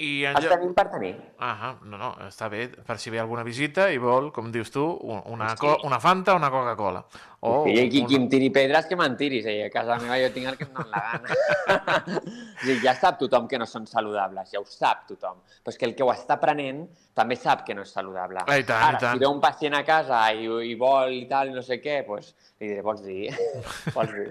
[0.00, 0.54] I en Els lloc...
[0.56, 1.10] tenim per tenir.
[1.44, 4.86] Ahà, no, no, està bé, per si ve alguna visita i vol, com dius tu,
[5.04, 5.68] un- una, Sí.
[5.84, 7.04] una Fanta o una Coca-Cola.
[7.40, 9.46] Oh, I qui, qui em tiri pedres, que me'n tiris.
[9.48, 9.62] Eh?
[9.64, 12.18] A casa meva jo tinc el que em dóna la gana.
[12.60, 15.40] sigui, ja sap tothom que no són saludables, ja ho sap tothom.
[15.64, 16.84] Però és que el que ho està prenent
[17.16, 18.44] també sap que no és saludable.
[18.44, 19.16] Ah, i tant, Ara, i tant.
[19.16, 22.02] si ve un pacient a casa i, i vol i tal, i no sé què,
[22.06, 23.32] doncs li diré, vols dir?
[23.96, 24.30] vols dir?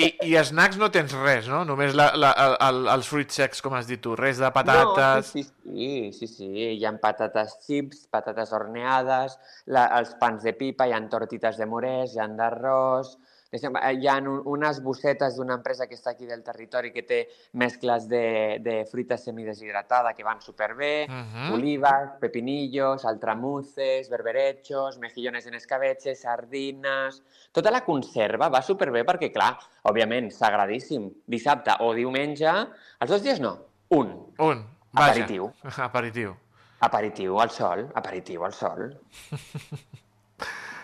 [0.00, 1.60] I, I snacks no tens res, no?
[1.68, 4.14] Només la, la, el, el, els fruits secs, com has dit tu.
[4.16, 5.28] Res de patates...
[5.28, 6.68] No, sí, sí, sí, sí, sí.
[6.78, 9.36] Hi ha patates chips, patates horneades,
[9.68, 13.16] la, els pans de pipa, hi ha tortites de morès, hi ha d'arròs...
[13.52, 17.18] Eh, Hi ha un, unes bossetes d'una empresa que està aquí del territori que té
[17.60, 21.50] mescles de, de fruita semideshidratada que van superbé, Mhm.
[21.52, 27.20] olivas, pepinillos, altramuces, berberechos, mejillones en escabeche, sardines...
[27.52, 31.10] Tota la conserva va superbé perquè, clar, òbviament, sagradíssim.
[31.26, 33.58] Dissabte o diumenge, els dos dies no,
[33.90, 34.14] un.
[34.38, 34.64] Un.
[34.94, 35.10] Vaja.
[35.10, 35.52] Aperitiu.
[35.90, 36.32] Aperitiu.
[36.80, 38.88] Aperitiu al sol, aperitiu al sol.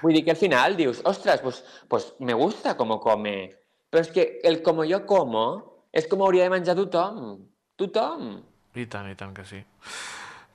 [0.03, 3.51] Vull dir que al final dius, ostres, pues, pues me gusta como come.
[3.89, 5.47] Però és que el como yo como
[5.93, 7.39] és com hauria de menjar tothom.
[7.81, 8.37] Tothom.
[8.77, 9.63] I tant, i tant que sí.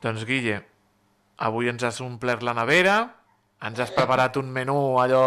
[0.04, 0.60] Doncs, Guille,
[1.44, 2.98] avui ens has omplert la nevera,
[3.64, 5.24] ens has preparat un menú allò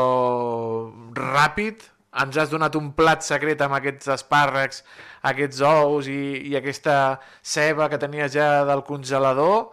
[1.16, 1.82] ràpid,
[2.22, 4.82] ens has donat un plat secret amb aquests espàrrecs,
[5.28, 9.72] aquests ous i, i aquesta ceba que tenies ja del congelador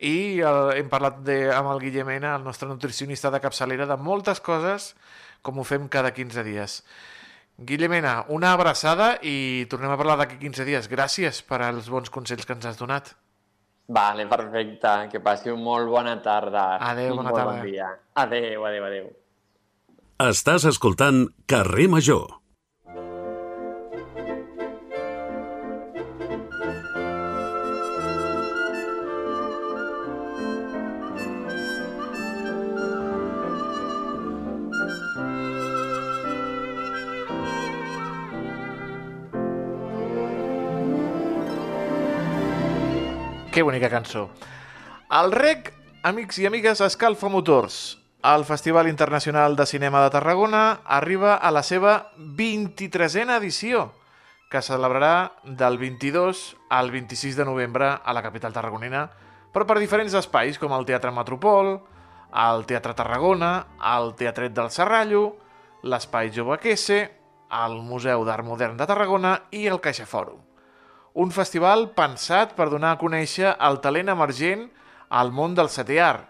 [0.00, 3.96] i el, hem parlat de, amb el Guille Mena, el nostre nutricionista de capçalera, de
[4.00, 4.94] moltes coses
[5.44, 6.80] com ho fem cada 15 dies.
[7.60, 10.88] Guille Mena, una abraçada i tornem a parlar d'aquí 15 dies.
[10.88, 13.12] Gràcies per als bons consells que ens has donat.
[13.90, 14.94] Vale, perfecte.
[15.12, 16.78] Que passi una molt bona tarda.
[16.88, 17.58] Adéu, bona tarda.
[17.58, 17.90] Bon dia.
[18.24, 19.10] Adéu, adéu, adéu.
[20.30, 22.39] Estàs escoltant Carrer Major.
[43.50, 44.28] Que bonica cançó.
[45.10, 45.72] El REC,
[46.06, 47.98] amics i amigues, escalfa motors.
[48.22, 53.88] El Festival Internacional de Cinema de Tarragona arriba a la seva 23a edició,
[54.52, 59.08] que celebrarà del 22 al 26 de novembre a la capital tarragonina,
[59.50, 61.72] però per diferents espais, com el Teatre Metropol,
[62.30, 65.24] el Teatre Tarragona, el Teatret del Serrallo,
[65.82, 67.00] l'Espai Jove Quesse,
[67.50, 70.49] el Museu d'Art Modern de Tarragona i el Caixa Fòrum.
[71.20, 74.62] Un festival pensat per donar a conèixer el talent emergent
[75.20, 76.24] al món del setè art.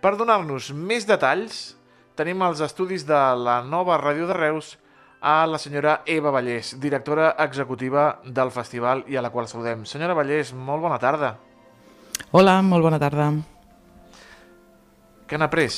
[0.00, 1.74] Per donar-nos més detalls,
[2.16, 4.76] tenim els estudis de la nova Ràdio de Reus
[5.20, 9.84] a la senyora Eva Vallès, directora executiva del festival i a la qual saludem.
[9.84, 11.34] Senyora Vallès, molt bona tarda.
[12.32, 13.28] Hola, molt bona tarda.
[15.26, 15.68] Què han après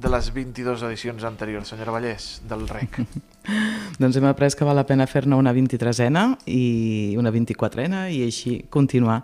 [0.00, 2.98] de les 22 edicions anteriors, senyora Vallès, del REC?
[4.00, 8.58] Doncs hem après que val la pena fer-ne una 23ena i una 24ena i així
[8.70, 9.22] continuar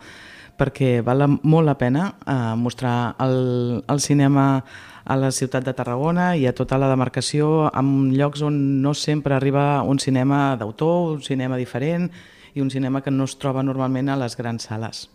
[0.58, 4.64] perquè val molt la pena eh, mostrar el, el cinema
[5.04, 9.34] a la ciutat de Tarragona i a tota la demarcació en llocs on no sempre
[9.34, 12.10] arriba un cinema d'autor, un cinema diferent
[12.54, 15.08] i un cinema que no es troba normalment a les grans sales.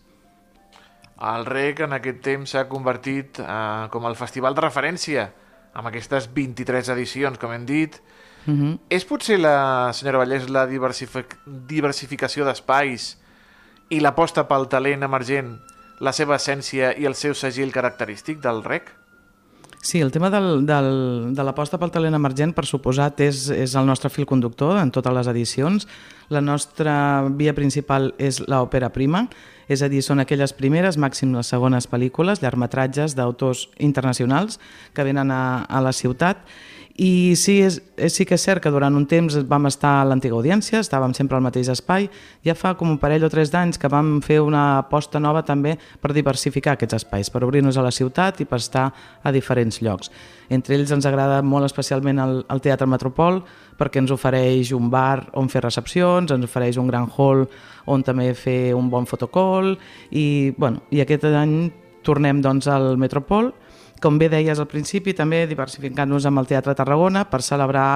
[1.18, 5.30] El REC en aquest temps s'ha convertit eh, com el festival de referència
[5.72, 8.00] amb aquestes 23 edicions, com hem dit.
[8.46, 8.78] Uh -huh.
[8.88, 13.18] És potser, la senyora Vallès, la diversific diversificació d'espais
[13.90, 15.58] i l'aposta pel talent emergent,
[16.00, 18.90] la seva essència i el seu segell característic del REC?
[19.80, 23.86] Sí, el tema del, del, de l'aposta pel talent emergent, per suposat, és, és el
[23.86, 25.86] nostre fil conductor en totes les edicions.
[26.34, 26.94] La nostra
[27.38, 29.28] via principal és l'òpera prima,
[29.70, 34.58] és a dir, són aquelles primeres, màxim les segones pel·lícules, llargmetratges d'autors internacionals
[34.96, 36.42] que venen a, a la ciutat
[36.98, 40.06] i sí, és, és, sí que és cert que durant un temps vam estar a
[40.08, 42.08] l'antiga audiència, estàvem sempre al mateix espai,
[42.42, 45.76] ja fa com un parell o tres d'anys que vam fer una aposta nova també
[46.02, 48.88] per diversificar aquests espais, per obrir-nos a la ciutat i per estar
[49.22, 50.10] a diferents llocs.
[50.50, 53.44] Entre ells ens agrada molt especialment el, el Teatre Metropol
[53.78, 57.46] perquè ens ofereix un bar on fer recepcions, ens ofereix un gran hall
[57.86, 59.76] on també fer un bon fotocall
[60.10, 61.70] i, bueno, i aquest any
[62.02, 63.52] tornem doncs, al Metropol
[64.02, 67.90] com bé deies al principi, també diversificant-nos amb el Teatre Tarragona per celebrar,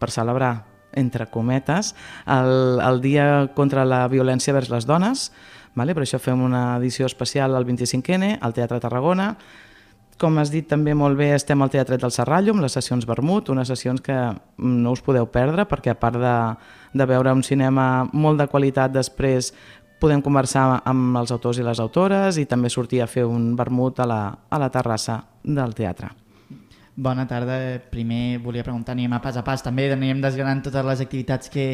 [0.00, 0.52] per celebrar
[0.92, 1.94] entre cometes,
[2.26, 5.30] el, el Dia contra la Violència vers les Dones.
[5.78, 5.94] Vale?
[5.94, 9.34] Per això fem una edició especial al 25N, al Teatre Tarragona.
[10.20, 13.48] Com has dit també molt bé, estem al Teatre del Serrallo amb les sessions Vermut,
[13.48, 14.16] unes sessions que
[14.58, 16.34] no us podeu perdre perquè a part de,
[16.92, 19.54] de veure un cinema molt de qualitat després
[20.00, 24.00] podem conversar amb els autors i les autores i també sortir a fer un vermut
[24.00, 26.10] a la, a la terrassa del teatre.
[27.00, 27.78] Bona tarda.
[27.88, 31.66] Primer volia preguntar, anem a pas a pas, també anirem desgranant totes les activitats que,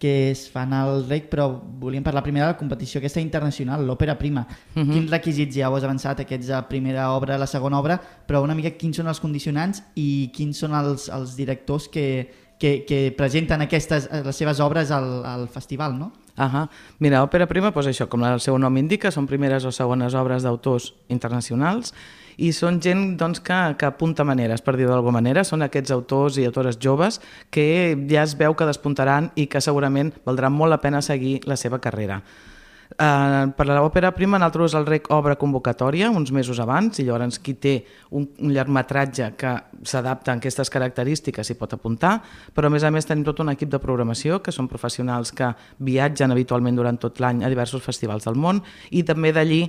[0.00, 1.44] que es fan al REC, però
[1.78, 4.46] volíem parlar primer de la competició aquesta internacional, l'òpera prima.
[4.74, 4.92] Uh -huh.
[4.92, 8.70] Quins requisits ja has avançat, aquests la primera obra, la segona obra, però una mica
[8.70, 14.08] quins són els condicionants i quins són els, els directors que, que, que presenten aquestes,
[14.24, 16.12] les seves obres al, al festival, no?
[16.36, 16.66] Ahà.
[16.98, 20.46] Mira, òpera prima, doncs això, com el seu nom indica, són primeres o segones obres
[20.46, 21.92] d'autors internacionals
[22.40, 25.44] i són gent doncs, que, que apunta maneres, per dir d'alguna manera.
[25.44, 27.20] Són aquests autors i autores joves
[27.52, 31.60] que ja es veu que despuntaran i que segurament valdrà molt la pena seguir la
[31.60, 32.22] seva carrera.
[32.92, 37.38] Uh, per a l'òpera prima nosaltres el REC obre convocatòria uns mesos abans i llavors
[37.40, 37.72] qui té
[38.12, 39.52] un, un llargmetratge que
[39.88, 42.18] s'adapta a aquestes característiques s'hi pot apuntar,
[42.52, 45.48] però a més a més tenim tot un equip de programació que són professionals que
[45.80, 49.62] viatgen habitualment durant tot l'any a diversos festivals del món i també d'allí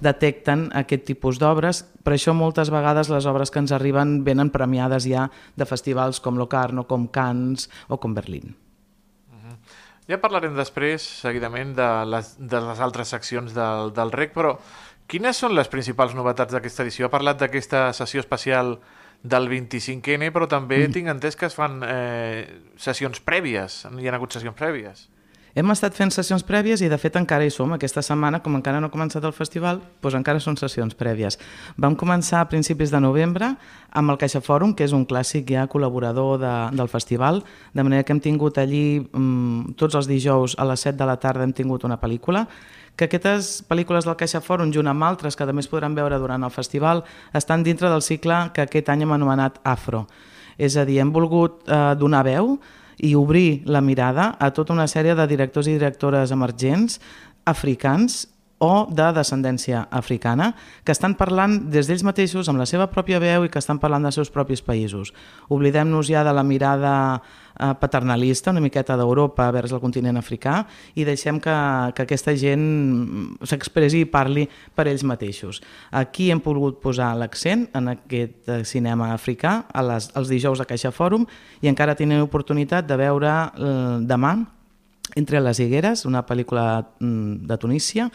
[0.00, 5.04] detecten aquest tipus d'obres, per això moltes vegades les obres que ens arriben venen premiades
[5.04, 8.56] ja de festivals com Locarno, com Cannes o com Berlín.
[10.10, 14.56] Ja parlarem després, seguidament, de les, de les altres seccions del, del REC, però
[15.10, 17.06] quines són les principals novetats d'aquesta edició?
[17.06, 18.76] Ha parlat d'aquesta sessió especial
[19.22, 20.96] del 25N, però també mm.
[20.96, 22.42] tinc entès que es fan eh,
[22.80, 25.06] sessions prèvies, hi ha hagut sessions prèvies.
[25.50, 27.72] Hem estat fent sessions prèvies i de fet encara hi som.
[27.74, 31.40] Aquesta setmana, com encara no ha començat el festival, doncs encara són sessions prèvies.
[31.74, 33.48] Vam començar a principis de novembre
[33.90, 37.42] amb el Caixa Fòrum, que és un clàssic ja col·laborador de, del festival,
[37.74, 41.18] de manera que hem tingut allí mmm, tots els dijous a les 7 de la
[41.18, 42.46] tarda hem tingut una pel·lícula
[42.96, 46.42] que aquestes pel·lícules del Caixa Fòrum, junt amb altres que també es podran veure durant
[46.44, 47.00] el festival,
[47.32, 50.04] estan dintre del cicle que aquest any hem anomenat Afro.
[50.60, 52.58] És a dir, hem volgut eh, donar veu
[53.02, 57.00] i obrir la mirada a tota una sèrie de directors i directores emergents
[57.48, 58.26] africans
[58.60, 60.52] o de descendència africana,
[60.84, 64.04] que estan parlant des d'ells mateixos amb la seva pròpia veu i que estan parlant
[64.04, 65.14] dels seus propis països.
[65.48, 70.58] Oblidem-nos ja de la mirada eh, paternalista, una miqueta d'Europa vers el continent africà,
[70.92, 71.54] i deixem que,
[71.96, 72.66] que aquesta gent
[73.40, 74.44] s'expressi i parli
[74.76, 75.62] per ells mateixos.
[75.96, 80.68] Aquí hem pogut posar l'accent en aquest eh, cinema africà a les, als dijous de
[80.68, 81.24] Caixa Fòrum
[81.64, 84.36] i encara tenen oportunitat de veure eh, demà
[85.16, 88.10] entre les higueres, una pel·lícula mm, de Tunísia,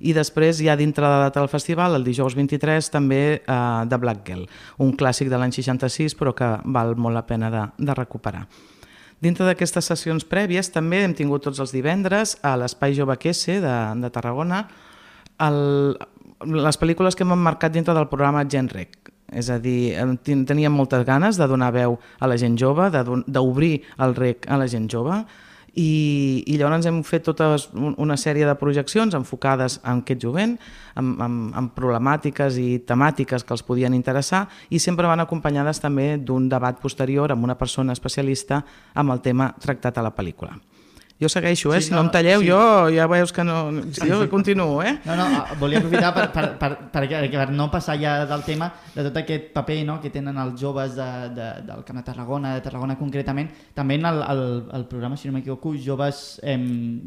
[0.00, 3.98] i després ja dintre de la data del festival, el dijous 23, també eh, de
[4.02, 4.46] Black Girl,
[4.82, 8.46] un clàssic de l'any 66 però que val molt la pena de, de recuperar.
[9.22, 13.76] Dintre d'aquestes sessions prèvies també hem tingut tots els divendres a l'Espai Jove Quesse de,
[14.02, 14.66] de Tarragona
[15.40, 15.96] el,
[16.44, 19.12] les pel·lícules que hem marcat dintre del programa Genrec.
[19.26, 22.86] És a dir, teníem moltes ganes de donar veu a la gent jove,
[23.26, 25.24] d'obrir el rec a la gent jove,
[25.76, 30.56] i, i llavors hem fet tota una sèrie de projeccions enfocades en aquest jovent,
[30.96, 36.14] amb, amb, amb problemàtiques i temàtiques que els podien interessar i sempre van acompanyades també
[36.16, 38.62] d'un debat posterior amb una persona especialista
[38.94, 40.56] amb el tema tractat a la pel·lícula.
[41.18, 41.80] Jo segueixo, eh?
[41.80, 42.48] Sí, si no, no, em talleu, sí.
[42.50, 42.60] jo
[42.92, 43.70] ja veus que no...
[43.96, 44.98] Jo continuo, eh?
[45.06, 48.68] No, no, ah, volia aprofitar per, per, per, per, per, no passar ja del tema
[48.94, 52.52] de tot aquest paper no, que tenen els joves de, de, del Camp de Tarragona,
[52.58, 54.44] de Tarragona concretament, també en el, el,
[54.76, 56.58] el programa, si no m'equivoco, joves, eh,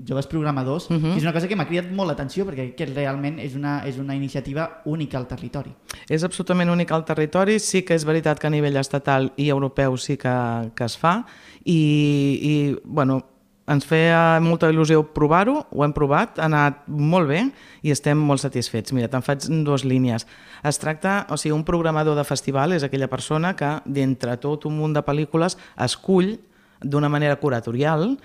[0.08, 1.06] joves programadors, uh Mhm.
[1.06, 1.14] -huh.
[1.14, 3.98] que és una cosa que m'ha cridat molt l'atenció perquè que realment és una, és
[4.00, 5.72] una iniciativa única al territori.
[6.10, 9.98] És absolutament únic al territori, sí que és veritat que a nivell estatal i europeu
[9.98, 11.26] sí que, que es fa
[11.64, 13.39] i, i bueno,
[13.70, 17.44] ens feia molta il·lusió provar-ho, ho hem provat, ha anat molt bé
[17.86, 18.94] i estem molt satisfets.
[18.96, 20.26] Mira, te'n faig dues línies.
[20.66, 24.78] Es tracta, o sigui, un programador de festival és aquella persona que, d'entre tot un
[24.80, 26.38] munt de pel·lícules, escull
[26.82, 28.16] d'una manera curatorial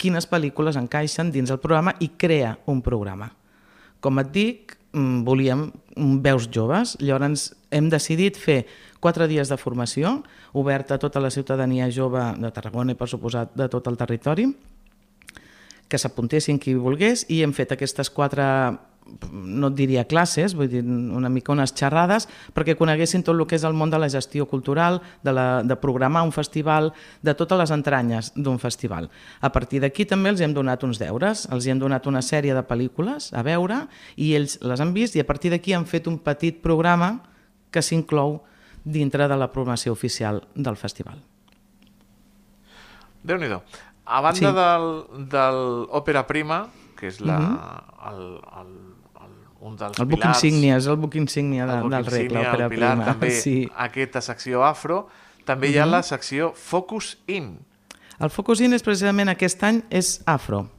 [0.00, 3.30] quines pel·lícules encaixen dins el programa i crea un programa.
[4.00, 5.70] Com et dic, mm, volíem
[6.22, 8.66] veus joves, llavors hem decidit fer
[9.00, 13.54] quatre dies de formació, oberta a tota la ciutadania jove de Tarragona i, per suposat,
[13.54, 14.46] de tot el territori,
[15.88, 18.46] que s'apuntessin qui volgués i hem fet aquestes quatre
[19.30, 23.56] no et diria classes, vull dir una mica unes xerrades, perquè coneguessin tot el que
[23.58, 27.60] és el món de la gestió cultural, de, la, de programar un festival, de totes
[27.60, 29.08] les entranyes d'un festival.
[29.40, 32.66] A partir d'aquí també els hem donat uns deures, els hem donat una sèrie de
[32.66, 33.84] pel·lícules a veure
[34.16, 37.20] i ells les han vist i a partir d'aquí han fet un petit programa
[37.70, 38.40] que s'inclou
[38.84, 41.22] dintre de la programació oficial del festival.
[43.26, 43.48] déu nhi
[44.06, 44.44] A banda Sí.
[44.44, 47.58] del, del Òpera Prima, que és la, Mhm.
[48.08, 48.20] el,
[48.60, 48.72] el,
[49.22, 50.42] el, un dels El pilars...
[50.44, 53.04] insígnia, és el book insígnia de, el del rec, l'òpera el prima.
[53.04, 53.68] també Sí.
[53.76, 55.08] aquesta secció afro,
[55.44, 55.90] també hi ha Mhm.
[55.90, 57.58] la secció Focus In.
[58.18, 60.70] El Focus In és precisament aquest any és afro.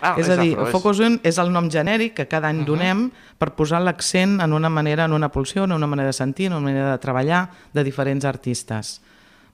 [0.00, 2.48] Ah, és, és a dir, afro, el Focus In és el nom genèric que cada
[2.48, 6.12] any donem per posar l'accent en una manera, en una pulsió, en una manera de
[6.12, 9.00] sentir, en una manera de treballar de diferents artistes.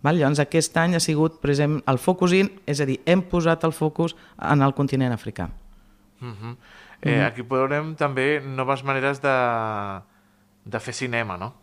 [0.03, 0.19] Val?
[0.19, 3.73] Llavors, aquest any ha sigut, exemple, el Focus In, és a dir, hem posat el
[3.73, 5.49] focus en el continent africà.
[6.21, 6.57] Uh -huh.
[7.03, 7.27] eh, Mhm.
[7.27, 10.01] Aquí veurem també noves maneres de,
[10.65, 11.55] de fer cinema, no?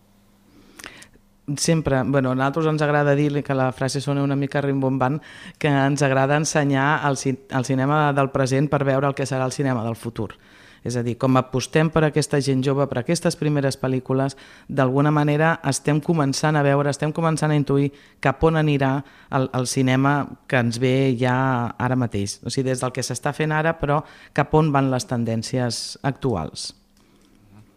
[1.57, 5.21] Sempre, bueno, a nosaltres ens agrada dir que la frase sona una mica rimbombant,
[5.57, 7.17] que ens agrada ensenyar el,
[7.49, 10.35] el cinema del present per veure el que serà el cinema del futur.
[10.83, 14.37] És a dir, com apostem per aquesta gent jove, per aquestes primeres pel·lícules,
[14.67, 17.91] d'alguna manera estem començant a veure, estem començant a intuir
[18.23, 18.95] cap on anirà
[19.35, 20.15] el, el cinema
[20.47, 21.35] que ens ve ja
[21.77, 22.39] ara mateix.
[22.43, 24.01] O sigui, des del que s'està fent ara, però
[24.33, 26.71] cap on van les tendències actuals.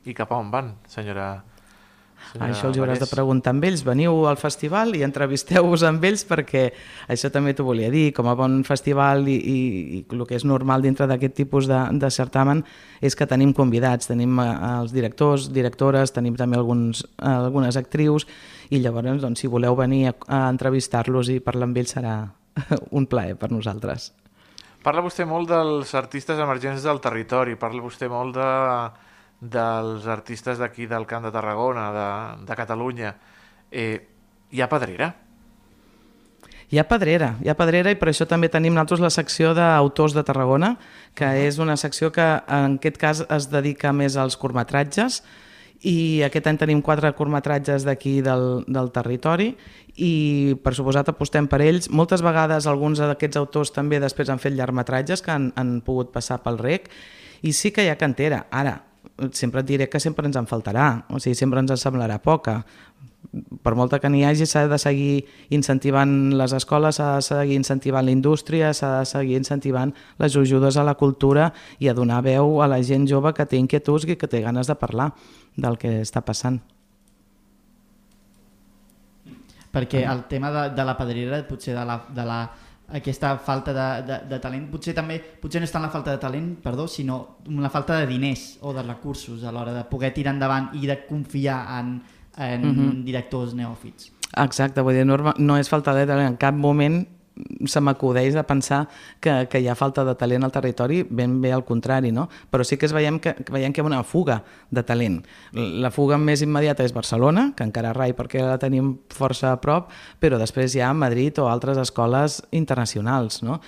[0.06, 1.44] I cap on van, senyora,
[2.32, 3.82] senyora Això els hauràs de preguntar amb ells.
[3.84, 6.64] Veniu al festival i entrevisteu-vos amb ells perquè
[7.12, 8.12] això també t'ho volia dir.
[8.16, 9.58] Com a bon festival i, i,
[9.98, 12.64] i el que és normal dintre d'aquest tipus de, de certamen
[13.04, 14.08] és que tenim convidats.
[14.08, 18.26] Tenim eh, els directors, directores, tenim també alguns, eh, algunes actrius
[18.72, 22.16] i llavors, doncs, si voleu venir a, a entrevistar-los i parlar amb ells serà
[22.98, 24.12] un plaer per nosaltres.
[24.82, 28.48] Parla vostè molt dels artistes emergents del territori, parla vostè molt de,
[29.42, 33.16] dels artistes d'aquí del Camp de Tarragona, de, de Catalunya.
[33.72, 33.98] Eh,
[34.55, 35.11] hi ha pedrera?
[36.72, 40.14] Hi ha pedrera, hi ha pedrera i per això també tenim nosaltres la secció d'autors
[40.16, 40.76] de Tarragona,
[41.18, 45.18] que és una secció que en aquest cas es dedica més als curtmetratges
[45.83, 49.50] i aquest any tenim quatre curtmetratges d'aquí del, del territori
[50.00, 51.90] i per suposat apostem per ells.
[51.90, 56.40] Moltes vegades alguns d'aquests autors també després han fet llargmetratges que han, han pogut passar
[56.46, 56.88] pel rec
[57.42, 58.46] i sí que hi ha cantera.
[58.48, 58.78] Ara,
[59.33, 62.62] sempre et diré que sempre ens en faltarà, o sigui, sempre ens en semblarà poca.
[63.62, 65.22] Per molta que n'hi hagi, s'ha de seguir
[65.55, 70.77] incentivant les escoles, s'ha de seguir incentivant la indústria, s'ha de seguir incentivant les ajudes
[70.77, 74.18] a la cultura i a donar veu a la gent jove que té inquietuds i
[74.18, 75.12] que té ganes de parlar
[75.57, 76.61] del que està passant.
[79.72, 82.40] perquè el tema de, de la pedrera, potser de la, de la
[82.92, 86.18] aquesta falta de, de, de talent, potser també potser no és tant la falta de
[86.20, 90.35] talent, perdó, sinó la falta de diners o de recursos a l'hora de poder tirar
[90.35, 92.02] endavant i de confiar en,
[92.37, 93.05] en Mhm.
[93.05, 94.12] directors neòfits.
[94.37, 97.07] Exacte, vull dir, no, no és falta de talent, en cap moment
[97.66, 98.82] se m'acudeix a pensar
[99.20, 102.28] que, que hi ha falta de talent al territori, ben bé al contrari, no?
[102.50, 105.22] Però sí que es veiem que, que veiem que hi ha una fuga de talent.
[105.52, 109.90] La fuga més immediata és Barcelona, que encara rai perquè la tenim força a prop,
[110.20, 113.60] però després hi ha Madrid o altres escoles internacionals, no?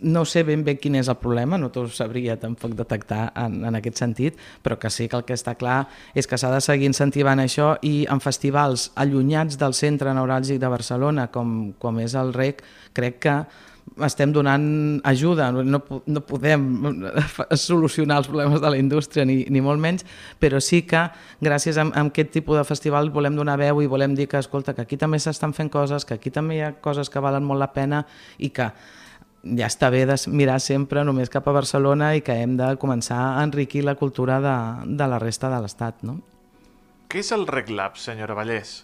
[0.00, 3.78] No sé ben bé quin és el problema, no t'ho sabria tampoc detectar en, en
[3.78, 6.90] aquest sentit, però que sí que el que està clar és que s'ha de seguir
[6.90, 12.34] incentivant això i en festivals allunyats del centre neuràlgic de Barcelona, com, com és el
[12.36, 12.60] REC,
[12.92, 13.38] crec que
[14.04, 16.66] estem donant ajuda, no, no podem
[17.68, 20.04] solucionar els problemes de la indústria ni, ni molt menys,
[20.42, 21.06] però sí que
[21.40, 24.74] gràcies a, a aquest tipus de festival volem donar veu i volem dir que, escolta,
[24.76, 27.62] que aquí també s'estan fent coses, que aquí també hi ha coses que valen molt
[27.62, 28.04] la pena
[28.36, 28.68] i que
[29.58, 33.18] ja està bé de mirar sempre només cap a Barcelona i que hem de començar
[33.36, 34.56] a enriquir la cultura de,
[34.98, 36.02] de la resta de l'Estat.
[36.06, 36.18] No?
[37.06, 38.80] Què és el Reclab, senyora Vallès?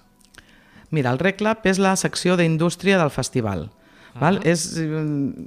[0.93, 3.67] Mira, el Reclab és la secció d'indústria del festival.
[3.67, 4.21] Uh -huh.
[4.21, 4.41] val?
[4.45, 4.77] és,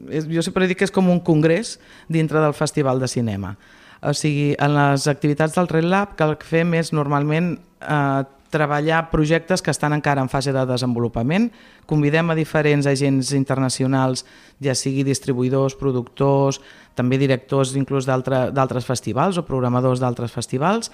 [0.09, 3.57] és, jo sempre dic que és com un congrés dintre del Festival de Cinema.
[4.01, 8.24] O sigui, en les activitats del Red Lab que el que fem és normalment eh,
[8.56, 11.49] treballar projectes que estan encara en fase de desenvolupament.
[11.89, 14.24] Convidem a diferents agents internacionals,
[14.64, 16.62] ja sigui distribuïdors, productors,
[16.95, 20.91] també directors inclús d'altres festivals o programadors d'altres festivals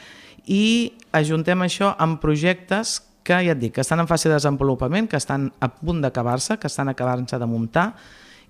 [0.49, 5.05] i ajuntem això amb projectes que ja et dic, que estan en fase de desenvolupament,
[5.07, 7.91] que estan a punt d'acabar-se, que estan acabant-se de muntar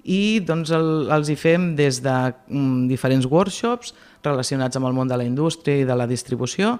[0.07, 3.93] i doncs el, els hi fem des de mm, diferents workshops
[4.23, 6.77] relacionats amb el món de la indústria i de la distribució.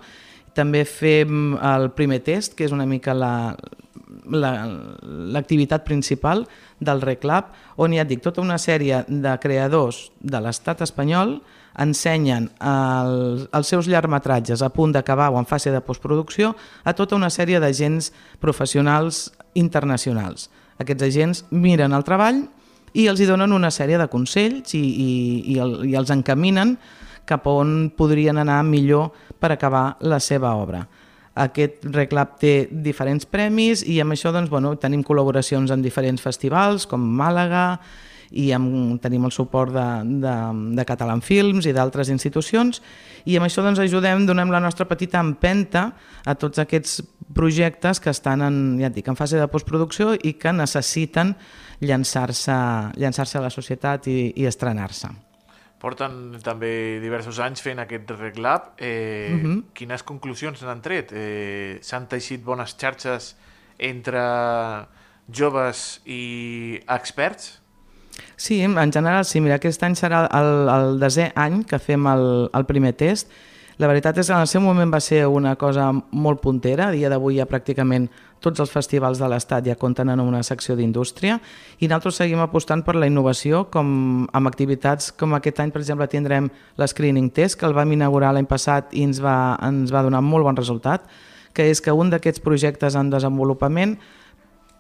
[0.58, 6.48] També fem el primer test, que és una mica l'activitat la, la, principal
[6.80, 7.46] del Reclab,
[7.78, 11.42] on ja et dic, tota una sèrie de creadors de l'estat espanyol
[11.80, 17.16] ensenyen el, els seus llargmetratges a punt d'acabar o en fase de postproducció a tota
[17.16, 18.12] una sèrie d'agents
[18.44, 20.50] professionals internacionals.
[20.82, 22.44] Aquests agents miren el treball
[22.94, 25.12] i els hi donen una sèrie de consells i, i,
[25.54, 26.76] i, el, i els encaminen
[27.30, 30.86] cap on podrien anar millor per acabar la seva obra.
[31.42, 36.86] Aquest reclap té diferents premis i amb això doncs, bueno, tenim col·laboracions en diferents festivals
[36.86, 37.80] com Màlaga,
[38.32, 39.88] i amb, tenim el suport de,
[40.24, 40.36] de,
[40.78, 42.80] de Catalan Films i d'altres institucions
[43.28, 45.90] i amb això doncs, ajudem, donem la nostra petita empenta
[46.24, 47.02] a tots aquests
[47.36, 51.36] projectes que estan en, ja dic, en fase de postproducció i que necessiten
[51.82, 52.56] llançar-se
[52.96, 55.31] llançar, -se, a la societat i, i estrenar-se.
[55.82, 58.76] Porten també diversos anys fent aquest reclap.
[58.78, 59.46] Eh, uh mhm.
[59.46, 59.64] -huh.
[59.74, 61.12] Quines conclusions n'han tret?
[61.12, 63.36] Eh, S'han teixit bones xarxes
[63.80, 64.22] entre
[65.28, 67.62] joves i experts?
[68.36, 69.42] Sí, en general sí.
[69.42, 73.32] Mira, aquest any serà el, el desè any que fem el, el primer test.
[73.78, 76.90] La veritat és que en el seu moment va ser una cosa molt puntera.
[76.90, 78.10] A dia d'avui ja pràcticament
[78.42, 81.38] tots els festivals de l'Estat ja compten en una secció d'indústria
[81.80, 86.10] i nosaltres seguim apostant per la innovació com amb activitats com aquest any, per exemple,
[86.12, 86.50] tindrem
[86.82, 90.50] l'Screening Test, que el vam inaugurar l'any passat i ens va, ens va donar molt
[90.50, 91.06] bon resultat,
[91.54, 93.98] que és que un d'aquests projectes en desenvolupament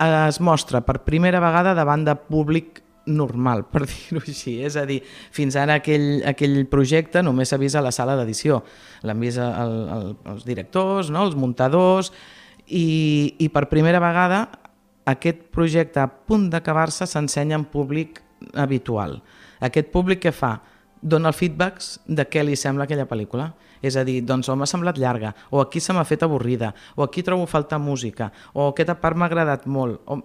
[0.01, 4.57] es mostra per primera vegada davant de públic normal, per dir-ho així.
[4.65, 5.01] És a dir,
[5.33, 8.61] fins ara aquell, aquell projecte només s'ha vist a la sala d'edició.
[9.07, 11.25] L'han vist el, el, els directors, no?
[11.27, 12.11] els muntadors,
[12.71, 14.45] i, i per primera vegada
[15.11, 18.21] aquest projecte a punt d'acabar-se s'ensenya en públic
[18.55, 19.19] habitual.
[19.61, 20.57] Aquest públic que fa?
[21.01, 23.51] Dona el feedbacks de què li sembla aquella pel·lícula.
[23.81, 27.01] És a dir, doncs o m'ha semblat llarga, o aquí se m'ha fet avorrida, o
[27.01, 30.03] aquí trobo falta música, o aquesta part m'ha agradat molt.
[30.05, 30.19] O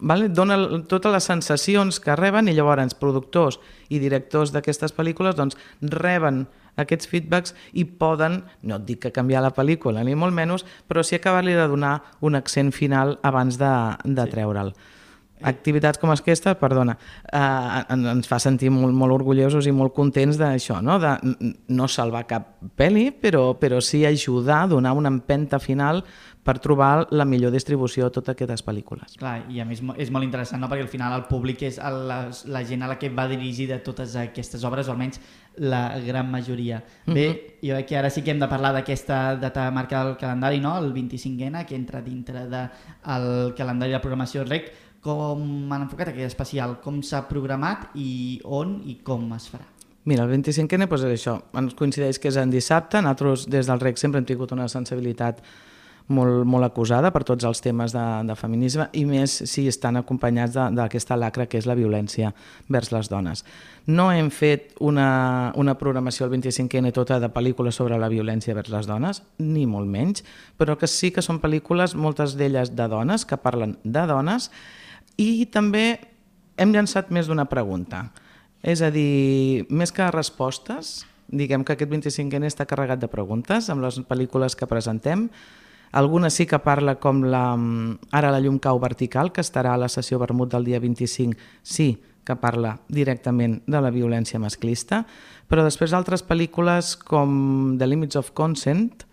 [0.00, 0.30] vale?
[0.32, 0.56] dona
[0.88, 6.46] totes les sensacions que reben i llavors productors i directors d'aquestes pel·lícules doncs, reben
[6.80, 11.04] aquests feedbacks i poden, no et dic que canviar la pel·lícula ni molt menys, però
[11.04, 14.74] sí acabar-li de donar un accent final abans de, de treure'l
[15.42, 16.96] activitats com aquesta, perdona,
[17.32, 20.98] eh, ens fa sentir molt, molt orgullosos i molt contents d'això, no?
[21.02, 21.16] de
[21.74, 22.48] no salvar cap
[22.78, 26.02] pel·li, però, però sí ajudar, donar una empenta final
[26.42, 29.14] per trobar la millor distribució de totes aquestes pel·lícules.
[29.20, 30.68] Clar, i a més és molt interessant, no?
[30.70, 34.16] perquè al final el públic és la, la gent a la que va dirigida totes
[34.18, 35.20] aquestes obres, o almenys
[35.62, 36.82] la gran majoria.
[36.82, 37.14] Uh -huh.
[37.14, 37.68] Bé, mhm.
[37.68, 40.78] jo crec que ara sí que hem de parlar d'aquesta data marcada al calendari, no?
[40.78, 44.72] el 25N, que entra dintre del de calendari de programació REC.
[45.00, 46.80] Com han enfocat aquest especial?
[46.80, 49.64] Com s'ha programat i on i com es farà?
[50.04, 53.80] Mira, el 25N doncs és això, ens coincideix que és en dissabte, nosaltres des del
[53.80, 55.42] REC sempre hem tingut una sensibilitat
[56.08, 60.56] molt, molt acusada per tots els temes de, de feminisme i més si estan acompanyats
[60.74, 62.32] d'aquesta lacra que és la violència
[62.72, 63.44] vers les dones.
[63.86, 68.70] No hem fet una, una programació al 25N tota de pel·lícules sobre la violència vers
[68.72, 70.24] les dones, ni molt menys,
[70.58, 74.50] però que sí que són pel·lícules, moltes d'elles de dones, que parlen de dones,
[75.20, 76.00] i també
[76.56, 78.08] hem llançat més d'una pregunta.
[78.62, 83.82] És a dir, més que respostes, diguem que aquest 25N està carregat de preguntes amb
[83.82, 85.26] les pel·lícules que presentem,
[85.92, 89.80] alguna sí que parla com la, mm, ara la llum cau vertical, que estarà a
[89.80, 95.04] la sessió vermut del dia 25, sí que parla directament de la violència masclista,
[95.48, 99.04] però després altres pel·lícules com The Limits of Consent,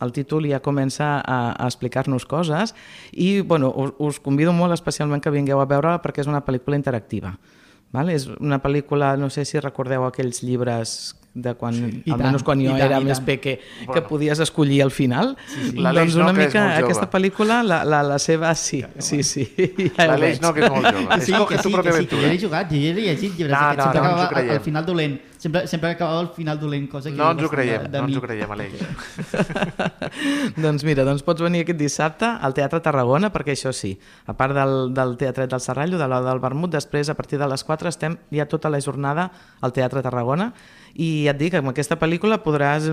[0.00, 2.74] el títol ja comença a, a explicar-nos coses
[3.12, 6.76] i bueno, us, us convido molt especialment que vingueu a veure perquè és una pel·lícula
[6.76, 7.32] interactiva.
[7.94, 8.10] Val?
[8.12, 12.60] És una pel·lícula, no sé si recordeu aquells llibres de quan, I almenys tant, quan
[12.64, 14.06] jo i tant, era més peque, que Bueno.
[14.08, 15.34] podies escollir al final.
[15.46, 15.72] sí.
[15.76, 19.22] L'Aleix Doncs no, una que és mica aquesta pel·lícula, la, la, la seva, sí, sí,
[19.22, 19.44] sí.
[19.98, 21.06] Ja L'Aleix no, que és molt jove.
[21.12, 23.06] Que sí, Escoge que tu sí, pròpia que sí, que jo l'he jugat, jo l'he
[23.10, 25.18] llegit llibres No, d'aquests, no, sempre no acabava al, final dolent.
[25.36, 28.08] Sempre, sempre acabava al final dolent, cosa que No ens ho creiem, de, de no
[28.08, 28.72] ens ho creiem, Aleix.
[30.64, 33.92] doncs mira, doncs pots venir aquest dissabte al Teatre Tarragona, perquè això sí,
[34.26, 37.48] a part del, del Teatret del Serrallo, de l'Hora del Vermut, després a partir de
[37.50, 39.28] les 4 estem ja tota la jornada
[39.60, 40.52] al Teatre Tarragona
[40.94, 42.88] i ja et dic, amb aquesta pel·lícula podràs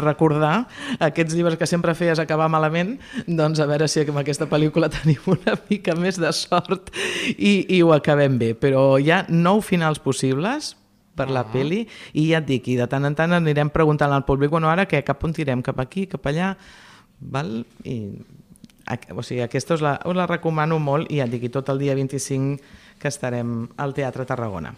[0.00, 0.68] recordar
[1.00, 2.96] aquests llibres que sempre feies acabar malament,
[3.26, 6.92] doncs a veure si amb aquesta pel·lícula tenim una mica més de sort
[7.36, 8.52] i, i ho acabem bé.
[8.58, 10.74] Però hi ha nou finals possibles,
[11.18, 11.82] per la peli
[12.14, 14.86] i ja et dic, i de tant en tant anirem preguntant al públic, bueno, ara
[14.86, 16.52] què, cap on tirem, cap aquí, cap allà,
[17.18, 17.56] val?
[17.82, 17.98] I,
[19.12, 21.68] o sigui, aquesta us la, us la recomano molt i ja et dic, i tot
[21.74, 24.72] el dia 25 que estarem al Teatre Tarragona.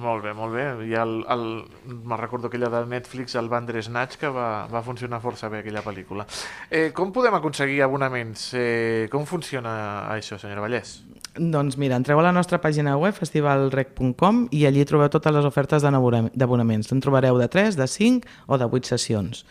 [0.00, 0.64] Molt bé, molt bé.
[0.88, 1.44] I el, el,
[1.90, 6.24] me'n recordo aquella de Netflix, el Bandersnatch, que va, va funcionar força bé, aquella pel·lícula.
[6.70, 8.50] Eh, com podem aconseguir abonaments?
[8.56, 9.74] Eh, com funciona
[10.14, 11.00] això, senyora Vallès?
[11.36, 15.82] Doncs mira, entreu a la nostra pàgina web festivalrec.com i allí trobeu totes les ofertes
[15.84, 16.90] d'abona- d'abonaments.
[16.92, 19.44] En trobareu de 3, de 5 o de 8 sessions.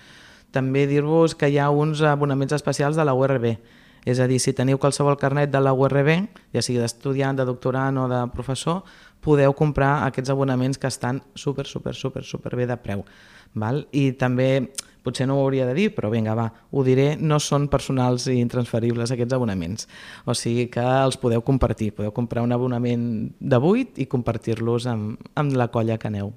[0.51, 3.57] També dir-vos que hi ha uns abonaments especials de la URB.
[4.05, 6.11] És a dir, si teniu qualsevol carnet de la URB,
[6.55, 8.83] ja sigui d'estudiant, de doctorant o de professor,
[9.23, 13.03] podeu comprar aquests abonaments que estan super, super, super, super bé de preu.
[13.59, 13.83] Val?
[13.91, 14.69] I també,
[15.03, 18.39] potser no ho hauria de dir, però vinga, va, ho diré, no són personals i
[18.39, 19.89] intransferibles aquests abonaments.
[20.25, 21.91] O sigui que els podeu compartir.
[21.97, 23.07] Podeu comprar un abonament
[23.39, 26.33] de 8 i compartir-los amb, amb la colla que aneu.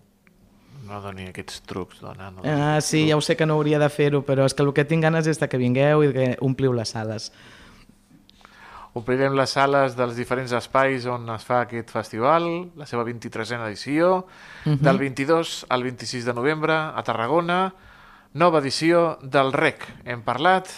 [0.93, 2.31] No doni aquests trucs, dona.
[2.31, 4.63] No doni Ah, sí, ja ho sé que no hauria de fer-ho, però és que
[4.63, 7.31] el que tinc ganes és que vingueu i que ompliu les sales.
[8.93, 12.45] Omplirem les sales dels diferents espais on es fa aquest festival,
[12.77, 14.27] la seva 23a edició,
[14.67, 14.83] Mhm.
[14.85, 17.73] del 22 al 26 de novembre a Tarragona,
[18.35, 19.87] nova edició del REC.
[20.05, 20.69] Hem parlat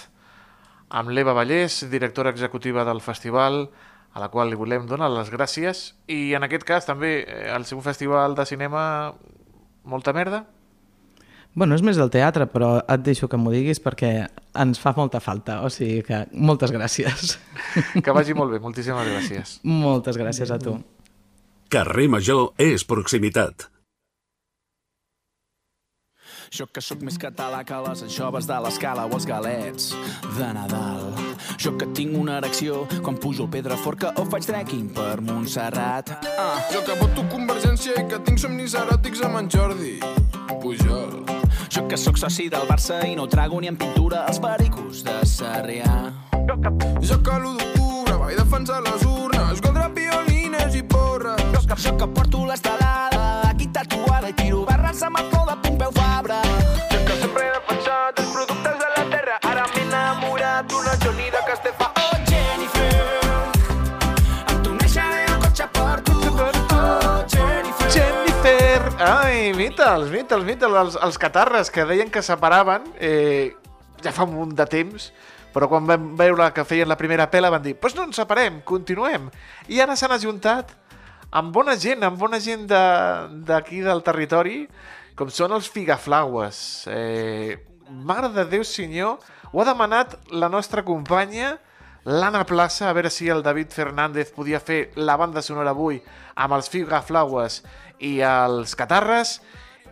[0.90, 3.70] amb l'Eva Vallès, directora executiva del festival,
[4.12, 7.64] a la qual li volem donar les gràcies, i en aquest cas també eh, el
[7.64, 9.12] seu festival de cinema
[9.84, 10.44] molta merda?
[11.54, 14.10] Bueno, és més del teatre, però et deixo que m'ho diguis perquè
[14.58, 15.60] ens fa molta falta.
[15.62, 17.36] O sigui que moltes gràcies.
[18.02, 19.60] Que vagi molt bé, moltíssimes gràcies.
[19.62, 20.74] moltes gràcies a tu.
[21.70, 23.68] Carrer Major és proximitat.
[26.54, 29.88] Jo que sóc més català que les anxoves de l'escala o els galets
[30.36, 31.08] de Nadal.
[31.58, 36.12] Jo que tinc una erecció quan pujo al Pedraforca o faig trekking per Montserrat.
[36.38, 39.96] Ah, jo que voto Convergència i que tinc somnis eròtics amb en Jordi
[40.62, 41.24] Pujol.
[41.74, 45.16] Jo que sóc soci del Barça i no trago ni en pintura els pericos de
[45.26, 45.90] Sarrià.
[47.02, 51.48] Jo que l'1 d'octubre vaig defensar les urnes contra piolines i porres.
[51.50, 55.56] Jo que, jo que porto l'estelada aquí tatuada i tiro barres amb el flor de
[55.62, 56.40] Pompeu Fabra.
[56.92, 61.30] Jo que sempre he defensat els productes de la terra, ara m'he enamorat d'una Johnny
[61.32, 61.90] de Castefa.
[61.96, 62.90] Oh, Jennifer,
[64.52, 66.18] em t'uneixaré el cotxe per tu.
[66.76, 67.90] Oh, Jennifer.
[67.96, 68.80] Jennifer!
[69.00, 73.54] Ai, mita'ls, mita'ls, mita'ls, els, els catarres que deien que separaven eh,
[74.04, 75.12] ja fa un munt de temps,
[75.54, 78.60] però quan vam veure que feien la primera pela van dir pues no ens separem,
[78.66, 79.30] continuem.
[79.70, 80.74] I ara s'han ajuntat
[81.34, 84.58] amb bona gent, amb bona gent d'aquí de, del territori,
[85.18, 86.58] com són els Figaflaues.
[86.90, 87.58] Eh,
[87.90, 89.18] mare de Déu senyor,
[89.50, 91.56] ho ha demanat la nostra companya,
[92.04, 96.00] l'Anna Plaça, a veure si el David Fernández podia fer la banda sonora avui
[96.34, 97.62] amb els Figaflaues
[97.98, 99.40] i els Catarres,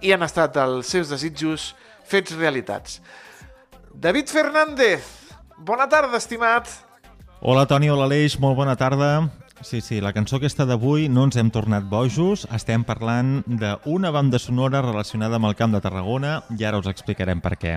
[0.02, 1.72] i han estat els seus desitjos
[2.06, 3.00] fets realitats.
[3.92, 5.06] David Fernández,
[5.58, 6.70] bona tarda, estimat.
[7.42, 9.41] Hola Toni, hola Aleix, molt bona tarda.
[9.62, 14.40] Sí, sí, la cançó aquesta d'avui no ens hem tornat bojos, estem parlant d'una banda
[14.42, 17.76] sonora relacionada amb el Camp de Tarragona i ara us explicarem per què.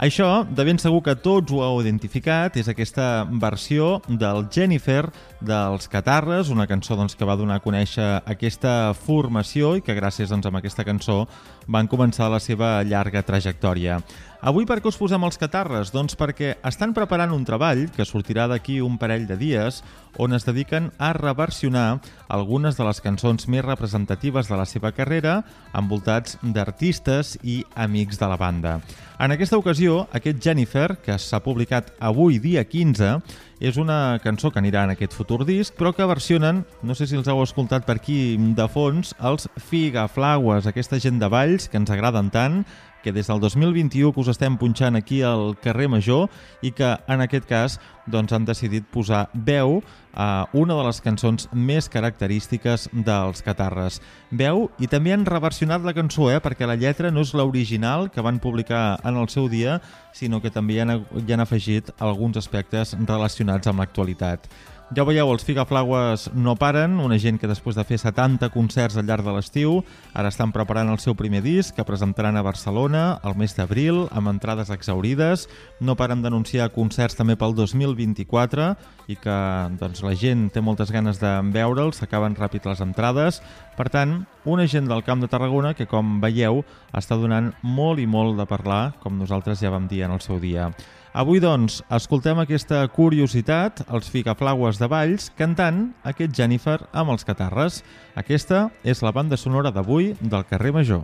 [0.00, 5.02] Això, de ben segur que tots ho heu identificat, és aquesta versió del Jennifer
[5.44, 10.32] dels Catarres, una cançó doncs, que va donar a conèixer aquesta formació i que gràcies
[10.32, 11.26] doncs, a aquesta cançó
[11.68, 14.00] van començar la seva llarga trajectòria.
[14.40, 15.90] Avui per què us posem els catarres?
[15.92, 19.82] Doncs perquè estan preparant un treball que sortirà d'aquí un parell de dies
[20.16, 22.00] on es dediquen a reversionar
[22.32, 25.42] algunes de les cançons més representatives de la seva carrera
[25.76, 28.78] envoltats d'artistes i amics de la banda.
[29.20, 33.18] En aquesta ocasió, aquest Jennifer, que s'ha publicat avui dia 15,
[33.60, 37.18] és una cançó que anirà en aquest futur disc, però que versionen, no sé si
[37.20, 41.92] els heu escoltat per aquí de fons, els Figaflaues, aquesta gent de Valls que ens
[41.92, 42.62] agraden tant,
[43.02, 46.28] que des del 2021 que us estem punxant aquí al carrer Major
[46.62, 47.78] i que en aquest cas
[48.10, 49.80] doncs, han decidit posar veu
[50.12, 54.00] a una de les cançons més característiques dels Catarres.
[54.30, 58.24] Veu i també han reversionat la cançó, eh, perquè la lletra no és l'original que
[58.24, 59.80] van publicar en el seu dia,
[60.12, 60.96] sinó que també hi han,
[61.26, 64.50] hi han afegit alguns aspectes relacionats amb l'actualitat.
[64.90, 69.06] Ja veieu, els Figaflaues no paren, una gent que després de fer 70 concerts al
[69.06, 69.76] llarg de l'estiu
[70.18, 74.32] ara estan preparant el seu primer disc que presentaran a Barcelona el mes d'abril amb
[74.34, 75.46] entrades exaurides.
[75.78, 78.66] No paren d'anunciar concerts també pel 2024
[79.06, 79.38] i que
[79.78, 83.38] doncs, la gent té moltes ganes de veure'ls, s'acaben ràpid les entrades.
[83.78, 88.10] Per tant, una gent del Camp de Tarragona que, com veieu, està donant molt i
[88.10, 90.72] molt de parlar, com nosaltres ja vam dir en el seu dia.
[91.12, 97.80] Avui, doncs, escoltem aquesta curiositat, els Figaflaues de Valls, cantant aquest Jennifer amb els Catarres.
[98.22, 101.02] Aquesta és la banda sonora d'avui del carrer Major.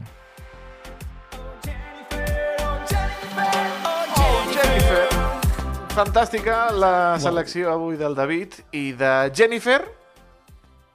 [5.97, 9.79] Fantàstica la selecció avui del David i de Jennifer.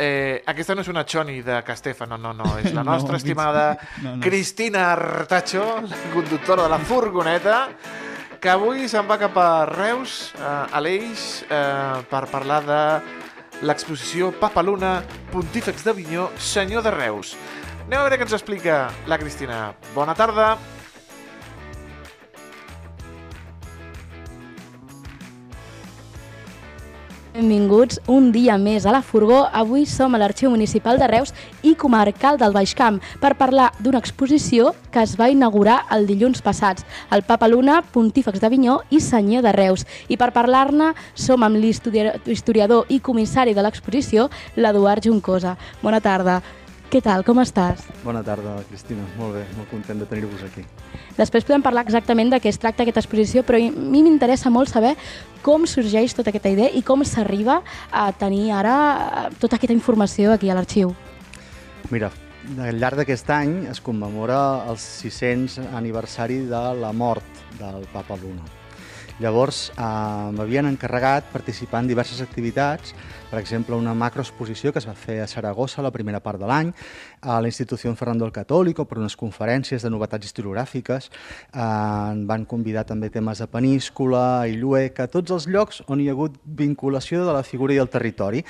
[0.02, 2.46] Eh, aquesta no és una Choni de Castefa, no, no, no.
[2.62, 3.66] És la No, nostra estimada
[4.04, 4.22] no, no.
[4.22, 7.58] Cristina Artacho, la conductora de la furgoneta,
[8.42, 12.82] que avui se'n va cap a Reus, eh, a l'Eix, eh, per parlar de
[13.62, 17.36] l'exposició Papaluna, Pontífex d'Avinyó, senyor de Reus.
[17.86, 19.76] Anem a veure què ens explica la Cristina.
[19.94, 20.58] Bona tarda.
[27.32, 29.46] Benvinguts un dia més a la Furgó.
[29.56, 31.32] Avui som a l'Arxiu Municipal de Reus
[31.64, 36.44] i Comarcal del Baix Camp per parlar d'una exposició que es va inaugurar el dilluns
[36.44, 39.88] passats, el Papa Luna, Pontífex d'Avinyó i Senyor de Reus.
[40.12, 44.28] I per parlar-ne som amb l'historiador i comissari de l'exposició,
[44.60, 45.56] l'Eduard Juncosa.
[45.80, 46.42] Bona tarda.
[46.92, 47.86] Què tal, com estàs?
[48.04, 49.06] Bona tarda, Cristina.
[49.16, 50.66] Molt bé, molt content de tenir-vos aquí.
[51.16, 54.68] Després podem parlar exactament de què es tracta aquesta exposició, però a mi m'interessa molt
[54.74, 54.98] saber
[55.40, 57.62] com sorgeix tota aquesta idea i com s'arriba
[57.96, 60.92] a tenir ara eh, tota aquesta informació aquí a l'arxiu.
[61.96, 62.12] Mira,
[62.60, 68.44] al llarg d'aquest any es commemora el 600 aniversari de la mort del papa Luna.
[69.24, 69.88] Llavors eh,
[70.36, 72.92] m'havien encarregat participar en diverses activitats,
[73.32, 76.74] per exemple una macroexposició que es va fer a Saragossa la primera part de l'any,
[77.24, 82.44] a la Institució Fernando el Católico per unes conferències de novetats historiogràfiques, eh, en van
[82.46, 87.40] convidar també temes de Peníscola, Illueca, tots els llocs on hi ha hagut vinculació de
[87.40, 88.44] la figura i el territori,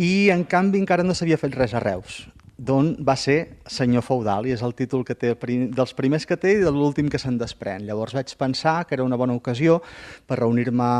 [0.00, 2.22] i en canvi encara no s'havia fet res a Reus
[2.62, 6.54] d'on va ser senyor feudal, i és el títol que té dels primers que té
[6.54, 7.82] i de l'últim que se'n desprèn.
[7.88, 9.80] Llavors vaig pensar que era una bona ocasió
[10.28, 10.90] per reunir-me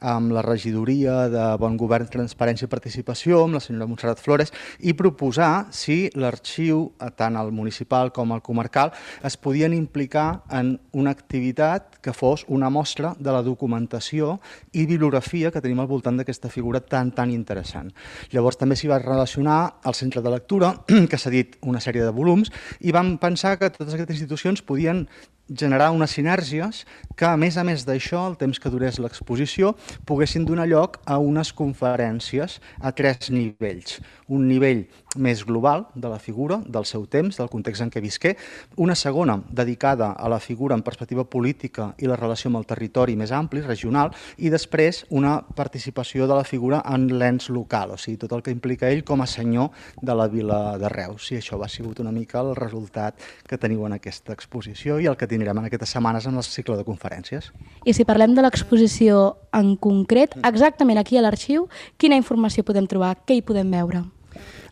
[0.00, 4.50] amb la regidoria de Bon Govern, Transparència i Participació, amb la senyora Montserrat Flores,
[4.80, 8.90] i proposar si l'arxiu, tant el municipal com el comarcal,
[9.22, 14.40] es podien implicar en una activitat que fos una mostra de la documentació
[14.72, 17.92] i bibliografia que tenim al voltant d'aquesta figura tan, tan interessant.
[18.34, 20.74] Llavors també s'hi va relacionar el centre de lectura,
[21.12, 22.48] que s'ha dit una sèrie de volums,
[22.80, 25.04] i vam pensar que totes aquestes institucions podien
[25.48, 26.86] generar unes sinergies
[27.16, 29.74] que, a més a més d'això, el temps que durés l'exposició,
[30.08, 34.00] poguessin donar lloc a unes conferències a tres nivells.
[34.32, 34.86] Un nivell
[35.20, 38.36] més global de la figura, del seu temps, del context en què visqué,
[38.80, 43.16] una segona dedicada a la figura en perspectiva política i la relació amb el territori
[43.18, 48.16] més ampli, regional, i després una participació de la figura en l'ens local, o sigui,
[48.24, 49.68] tot el que implica ell com a senyor
[50.00, 51.28] de la vila de Reus.
[51.32, 55.18] I això va sigut una mica el resultat que teniu en aquesta exposició i el
[55.20, 57.50] que tindrem en aquestes setmanes en el cicle de conferències.
[57.88, 59.24] I si parlem de l'exposició
[59.56, 61.66] en concret, exactament aquí a l'arxiu,
[61.96, 63.16] quina informació podem trobar?
[63.26, 64.04] Què hi podem veure?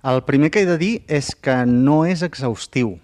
[0.01, 2.99] El primer que he de dir és que no és exhaustiu.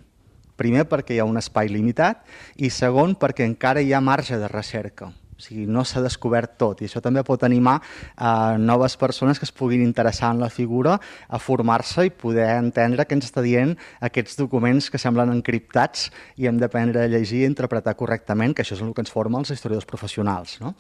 [0.56, 2.22] Primer perquè hi ha un espai limitat
[2.56, 5.10] i segon perquè encara hi ha marge de recerca.
[5.36, 7.74] O sigui, no s'ha descobert tot i això també pot animar
[8.16, 10.94] a noves persones que es puguin interessar en la figura
[11.28, 16.08] a formar-se i poder entendre què ens està dient aquests documents que semblen encriptats
[16.40, 19.42] i hem d'aprendre a llegir i interpretar correctament, que això és el que ens forma
[19.42, 20.56] els historiadors professionals.
[20.64, 20.72] No?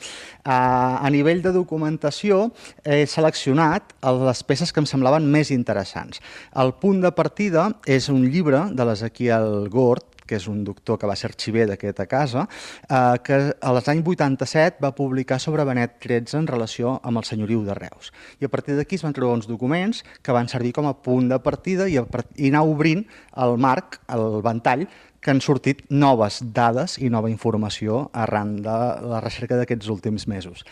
[0.44, 2.46] A, a nivell de documentació
[2.80, 3.92] he seleccionat
[4.24, 6.24] les peces que em semblaven més interessants.
[6.56, 11.08] El punt de partida és un llibre de l'Ezequiel Gord, que és un doctor que
[11.08, 12.46] va ser arxiver d'aquesta casa,
[12.88, 17.64] eh, que a l'any 87 va publicar sobre Benet XIII en relació amb el senyoriu
[17.64, 18.12] de Reus.
[18.40, 21.30] I a partir d'aquí es van trobar uns documents que van servir com a punt
[21.30, 22.28] de partida i, a part...
[22.36, 23.06] i anar obrint
[23.36, 24.86] el marc, el ventall,
[25.26, 28.76] que han sortit noves dades i nova informació arran de
[29.10, 30.62] la recerca d'aquests últims mesos.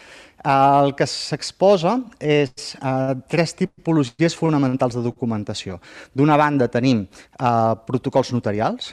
[0.47, 5.81] El que s'exposa és eh, tres tipologies fonamentals de documentació.
[6.15, 8.93] D'una banda tenim eh, protocols notarials,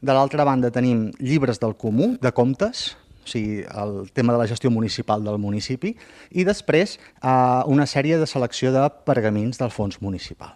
[0.00, 2.92] De l'altra banda tenim llibres del comú, de comptes,
[3.28, 5.90] o sigui, el tema de la gestió municipal del municipi,
[6.30, 7.32] i després eh,
[7.66, 10.54] una sèrie de selecció de pergamins del fons municipal.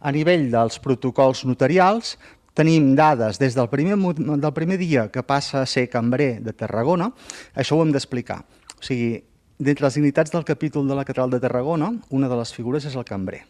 [0.00, 2.16] A nivell dels protocols notarials,
[2.58, 7.12] tenim dades des del primer, del primer dia que passa a ser cambrer de Tarragona,
[7.54, 8.40] això ho hem d'explicar.
[8.74, 9.20] O sigui,
[9.58, 12.96] d'entre les dignitats del capítol de la Catedral de Tarragona, una de les figures és
[12.98, 13.44] el cambrer.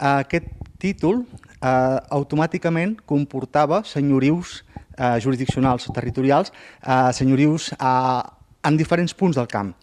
[0.00, 0.48] Aquest
[0.80, 1.24] títol
[1.60, 4.62] eh, automàticament comportava senyorius
[4.96, 8.22] eh, jurisdiccionals territorials, eh, senyorius eh,
[8.64, 9.74] en diferents punts del camp,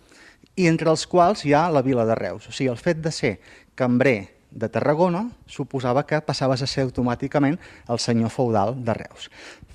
[0.58, 2.50] i entre els quals hi ha la vila de Reus.
[2.50, 3.38] O sigui, el fet de ser
[3.78, 7.58] cambrer de Tarragona suposava que passaves a ser automàticament
[7.92, 9.28] el senyor feudal de Reus.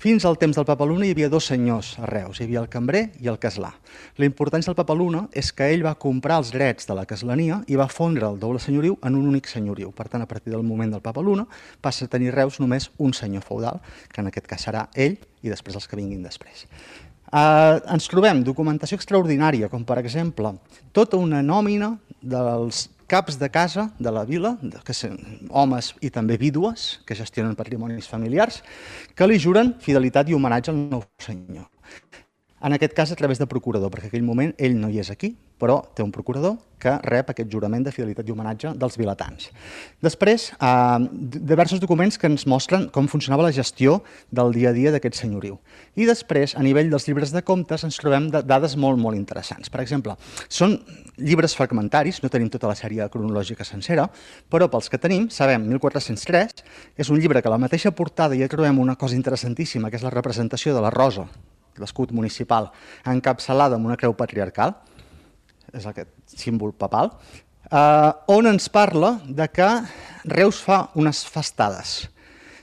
[0.03, 2.67] Fins al temps del Papa Luna hi havia dos senyors a Reus, hi havia el
[2.69, 3.71] cambrer i el caslà.
[4.17, 7.61] La importància del Papa Luna és que ell va comprar els drets de la caslania
[7.71, 9.93] i va fondre el doble senyoriu en un únic senyoriu.
[9.95, 11.47] Per tant, a partir del moment del Papa Luna
[11.81, 13.79] passa a tenir Reus només un senyor feudal,
[14.11, 16.67] que en aquest cas serà ell i després els que vinguin després.
[17.33, 20.51] Uh, ens trobem documentació extraordinària, com per exemple
[20.93, 25.19] tota una nòmina dels caps de casa de la vila, que són
[25.53, 28.63] homes i també vídues que gestionen patrimonis familiars,
[29.13, 31.69] que li juren fidelitat i homenatge al nou senyor.
[32.63, 35.09] En aquest cas a través de procurador, perquè en aquell moment ell no hi és
[35.11, 39.49] aquí, però té un procurador que rep aquest jurament de fidelitat i homenatge dels vilatans.
[40.03, 40.99] Després, eh,
[41.51, 44.01] diversos documents que ens mostren com funcionava la gestió
[44.31, 45.59] del dia a dia d'aquest senyoriu.
[45.95, 49.69] I després, a nivell dels llibres de comptes, ens trobem de dades molt, molt interessants.
[49.69, 50.15] Per exemple,
[50.47, 50.79] són
[51.17, 54.09] llibres fragmentaris, no tenim tota la sèrie cronològica sencera,
[54.49, 56.63] però pels que tenim, sabem, 1403
[56.95, 60.03] és un llibre que a la mateixa portada ja trobem una cosa interessantíssima, que és
[60.03, 61.27] la representació de la rosa,
[61.81, 62.71] l'escut municipal,
[63.09, 64.75] encapçalada amb una creu patriarcal,
[65.73, 67.11] és aquest símbol papal,
[67.69, 69.69] eh, on ens parla de que
[70.25, 72.03] Reus fa unes festades.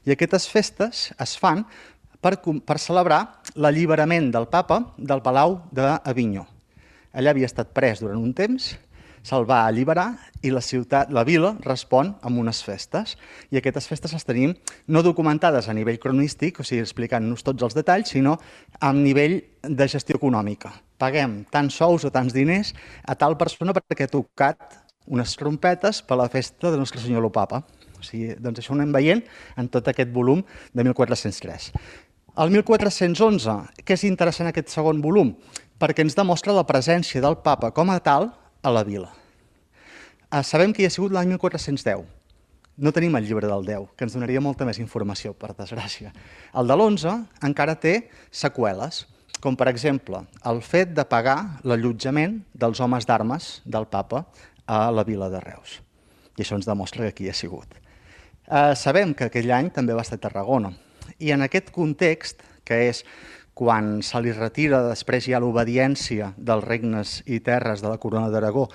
[0.06, 1.64] I aquestes festes es fan
[2.20, 3.20] per, per celebrar
[3.56, 6.46] l'alliberament del papa del Palau d'Avinyó.
[7.12, 8.70] Allà havia estat pres durant un temps,
[9.26, 10.08] se'l va alliberar
[10.42, 13.16] i la ciutat, la vila, respon amb unes festes.
[13.52, 14.54] I aquestes festes les tenim
[14.88, 18.38] no documentades a nivell cronístic, o sigui, explicant-nos tots els detalls, sinó
[18.80, 20.72] a nivell de gestió econòmica.
[21.00, 26.16] Paguem tants sous o tants diners a tal persona perquè ha tocat unes trompetes per
[26.16, 27.64] a la festa de Nostre Senyor lo Papa.
[27.98, 29.24] O sigui, doncs això ho anem veient
[29.60, 30.42] en tot aquest volum
[30.72, 31.72] de 1403.
[32.40, 35.34] El 1411, què és interessant aquest segon volum?
[35.80, 38.30] Perquè ens demostra la presència del papa com a tal
[38.62, 39.10] a la vila.
[40.30, 42.04] Eh, sabem que hi ha sigut l'any 1410.
[42.80, 46.12] No tenim el llibre del 10, que ens donaria molta més informació, per desgràcia.
[46.56, 47.16] El de l'11
[47.48, 47.94] encara té
[48.30, 49.04] seqüeles,
[49.40, 54.26] com per exemple el fet de pagar l'allotjament dels homes d'armes del papa
[54.68, 55.80] a la vila de Reus.
[56.36, 57.74] I això ens demostra que aquí hi ha sigut.
[58.46, 60.72] Eh, sabem que aquell any també va estar a Tarragona.
[61.18, 63.04] I en aquest context, que és
[63.54, 68.30] quan se li retira després hi ha l'obediència dels regnes i terres de la corona
[68.30, 68.68] d'Aragó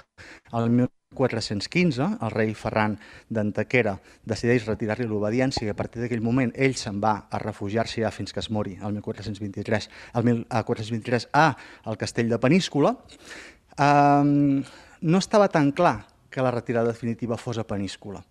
[0.54, 0.70] el
[1.16, 2.98] 1415, el rei Ferran
[3.32, 3.96] d'Antequera
[4.28, 8.36] decideix retirar-li l'obediència i a partir d'aquell moment ell se'n va a refugiar-se ja fins
[8.36, 11.48] que es mori el 1423, el 1423 a
[11.86, 12.96] el castell de Peníscola,
[13.80, 14.62] um,
[15.02, 18.26] no estava tan clar que la retirada definitiva fos a Peníscola.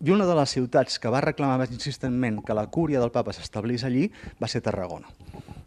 [0.00, 3.34] I una de les ciutats que va reclamar més insistentment que la cúria del papa
[3.34, 4.08] s'establís allí
[4.40, 5.10] va ser Tarragona.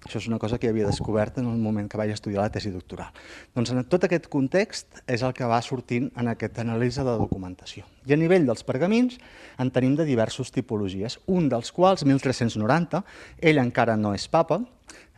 [0.06, 2.70] Això és una cosa que havia descobert en el moment que vaig estudiar la tesi
[2.70, 3.10] doctoral.
[3.58, 7.88] Doncs en tot aquest context és el que va sortint en aquesta anàlisi de documentació.
[8.06, 9.18] I a nivell dels pergamins
[9.58, 13.01] en tenim de diversos tipologies, un dels quals, 1390,
[13.41, 14.62] ell encara no és papa,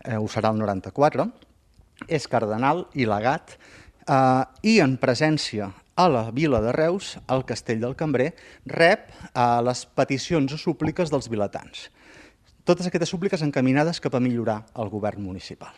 [0.05, 1.27] eh, ho serà el 94,
[2.07, 3.57] és cardenal i legat,
[4.07, 8.31] eh, i en presència a la vila de Reus, al castell del Cambrer,
[8.71, 11.89] rep eh, les peticions o súpliques dels vilatans.
[12.67, 15.71] Totes aquestes súpliques encaminades cap a millorar el govern municipal.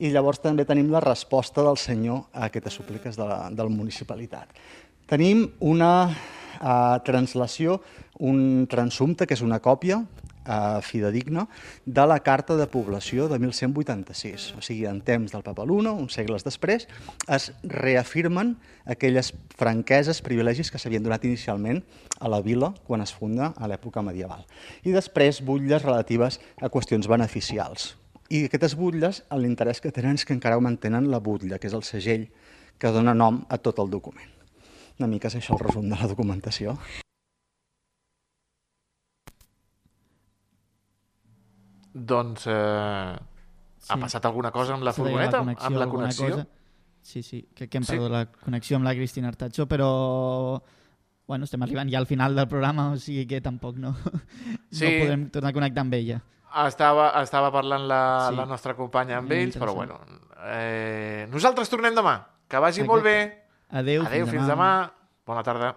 [0.00, 3.68] I llavors també tenim la resposta del senyor a aquestes súpliques de la, de la
[3.68, 4.54] municipalitat.
[5.04, 7.82] Tenim una eh, translació,
[8.24, 10.00] un transsumpte, que és una còpia
[10.46, 11.46] eh, fidedigna,
[11.84, 14.54] de la Carta de Població de 1186.
[14.58, 16.88] O sigui, en temps del Papa Luna, uns segles després,
[17.26, 21.82] es reafirmen aquelles franqueses, privilegis que s'havien donat inicialment
[22.20, 24.44] a la vila quan es funda a l'època medieval.
[24.84, 27.94] I després butlles relatives a qüestions beneficials.
[28.28, 31.86] I aquestes butlles, l'interès que tenen és que encara mantenen la butlla, que és el
[31.86, 32.28] segell
[32.78, 34.28] que dona nom a tot el document.
[34.98, 36.76] Una mica és això el resum de la documentació.
[42.06, 43.18] Doncs eh, ha
[43.80, 44.00] Sí.
[44.00, 46.30] passat alguna cosa amb la furgoneta, connexió, amb la connexió?
[46.30, 46.46] cosa.
[47.02, 47.92] Sí, sí, crec que hem Sí?
[47.92, 50.62] perdut la connexió amb la Cristina Artacho, però
[51.26, 53.94] bueno, estem arribant ja al final del programa, o sigui que tampoc no,
[54.70, 54.84] Sí.
[54.84, 56.20] no podem tornar a connectar amb ella.
[56.66, 58.36] Estava, estava parlant la, Sí.
[58.36, 59.98] la nostra companya amb ells, però bueno.
[60.46, 62.26] Eh, nosaltres tornem demà.
[62.48, 63.44] Que vagi molt bé.
[63.70, 64.54] Adéu, Adéu, fins fins demà.
[64.54, 64.92] demà.
[65.26, 65.76] Bona tarda.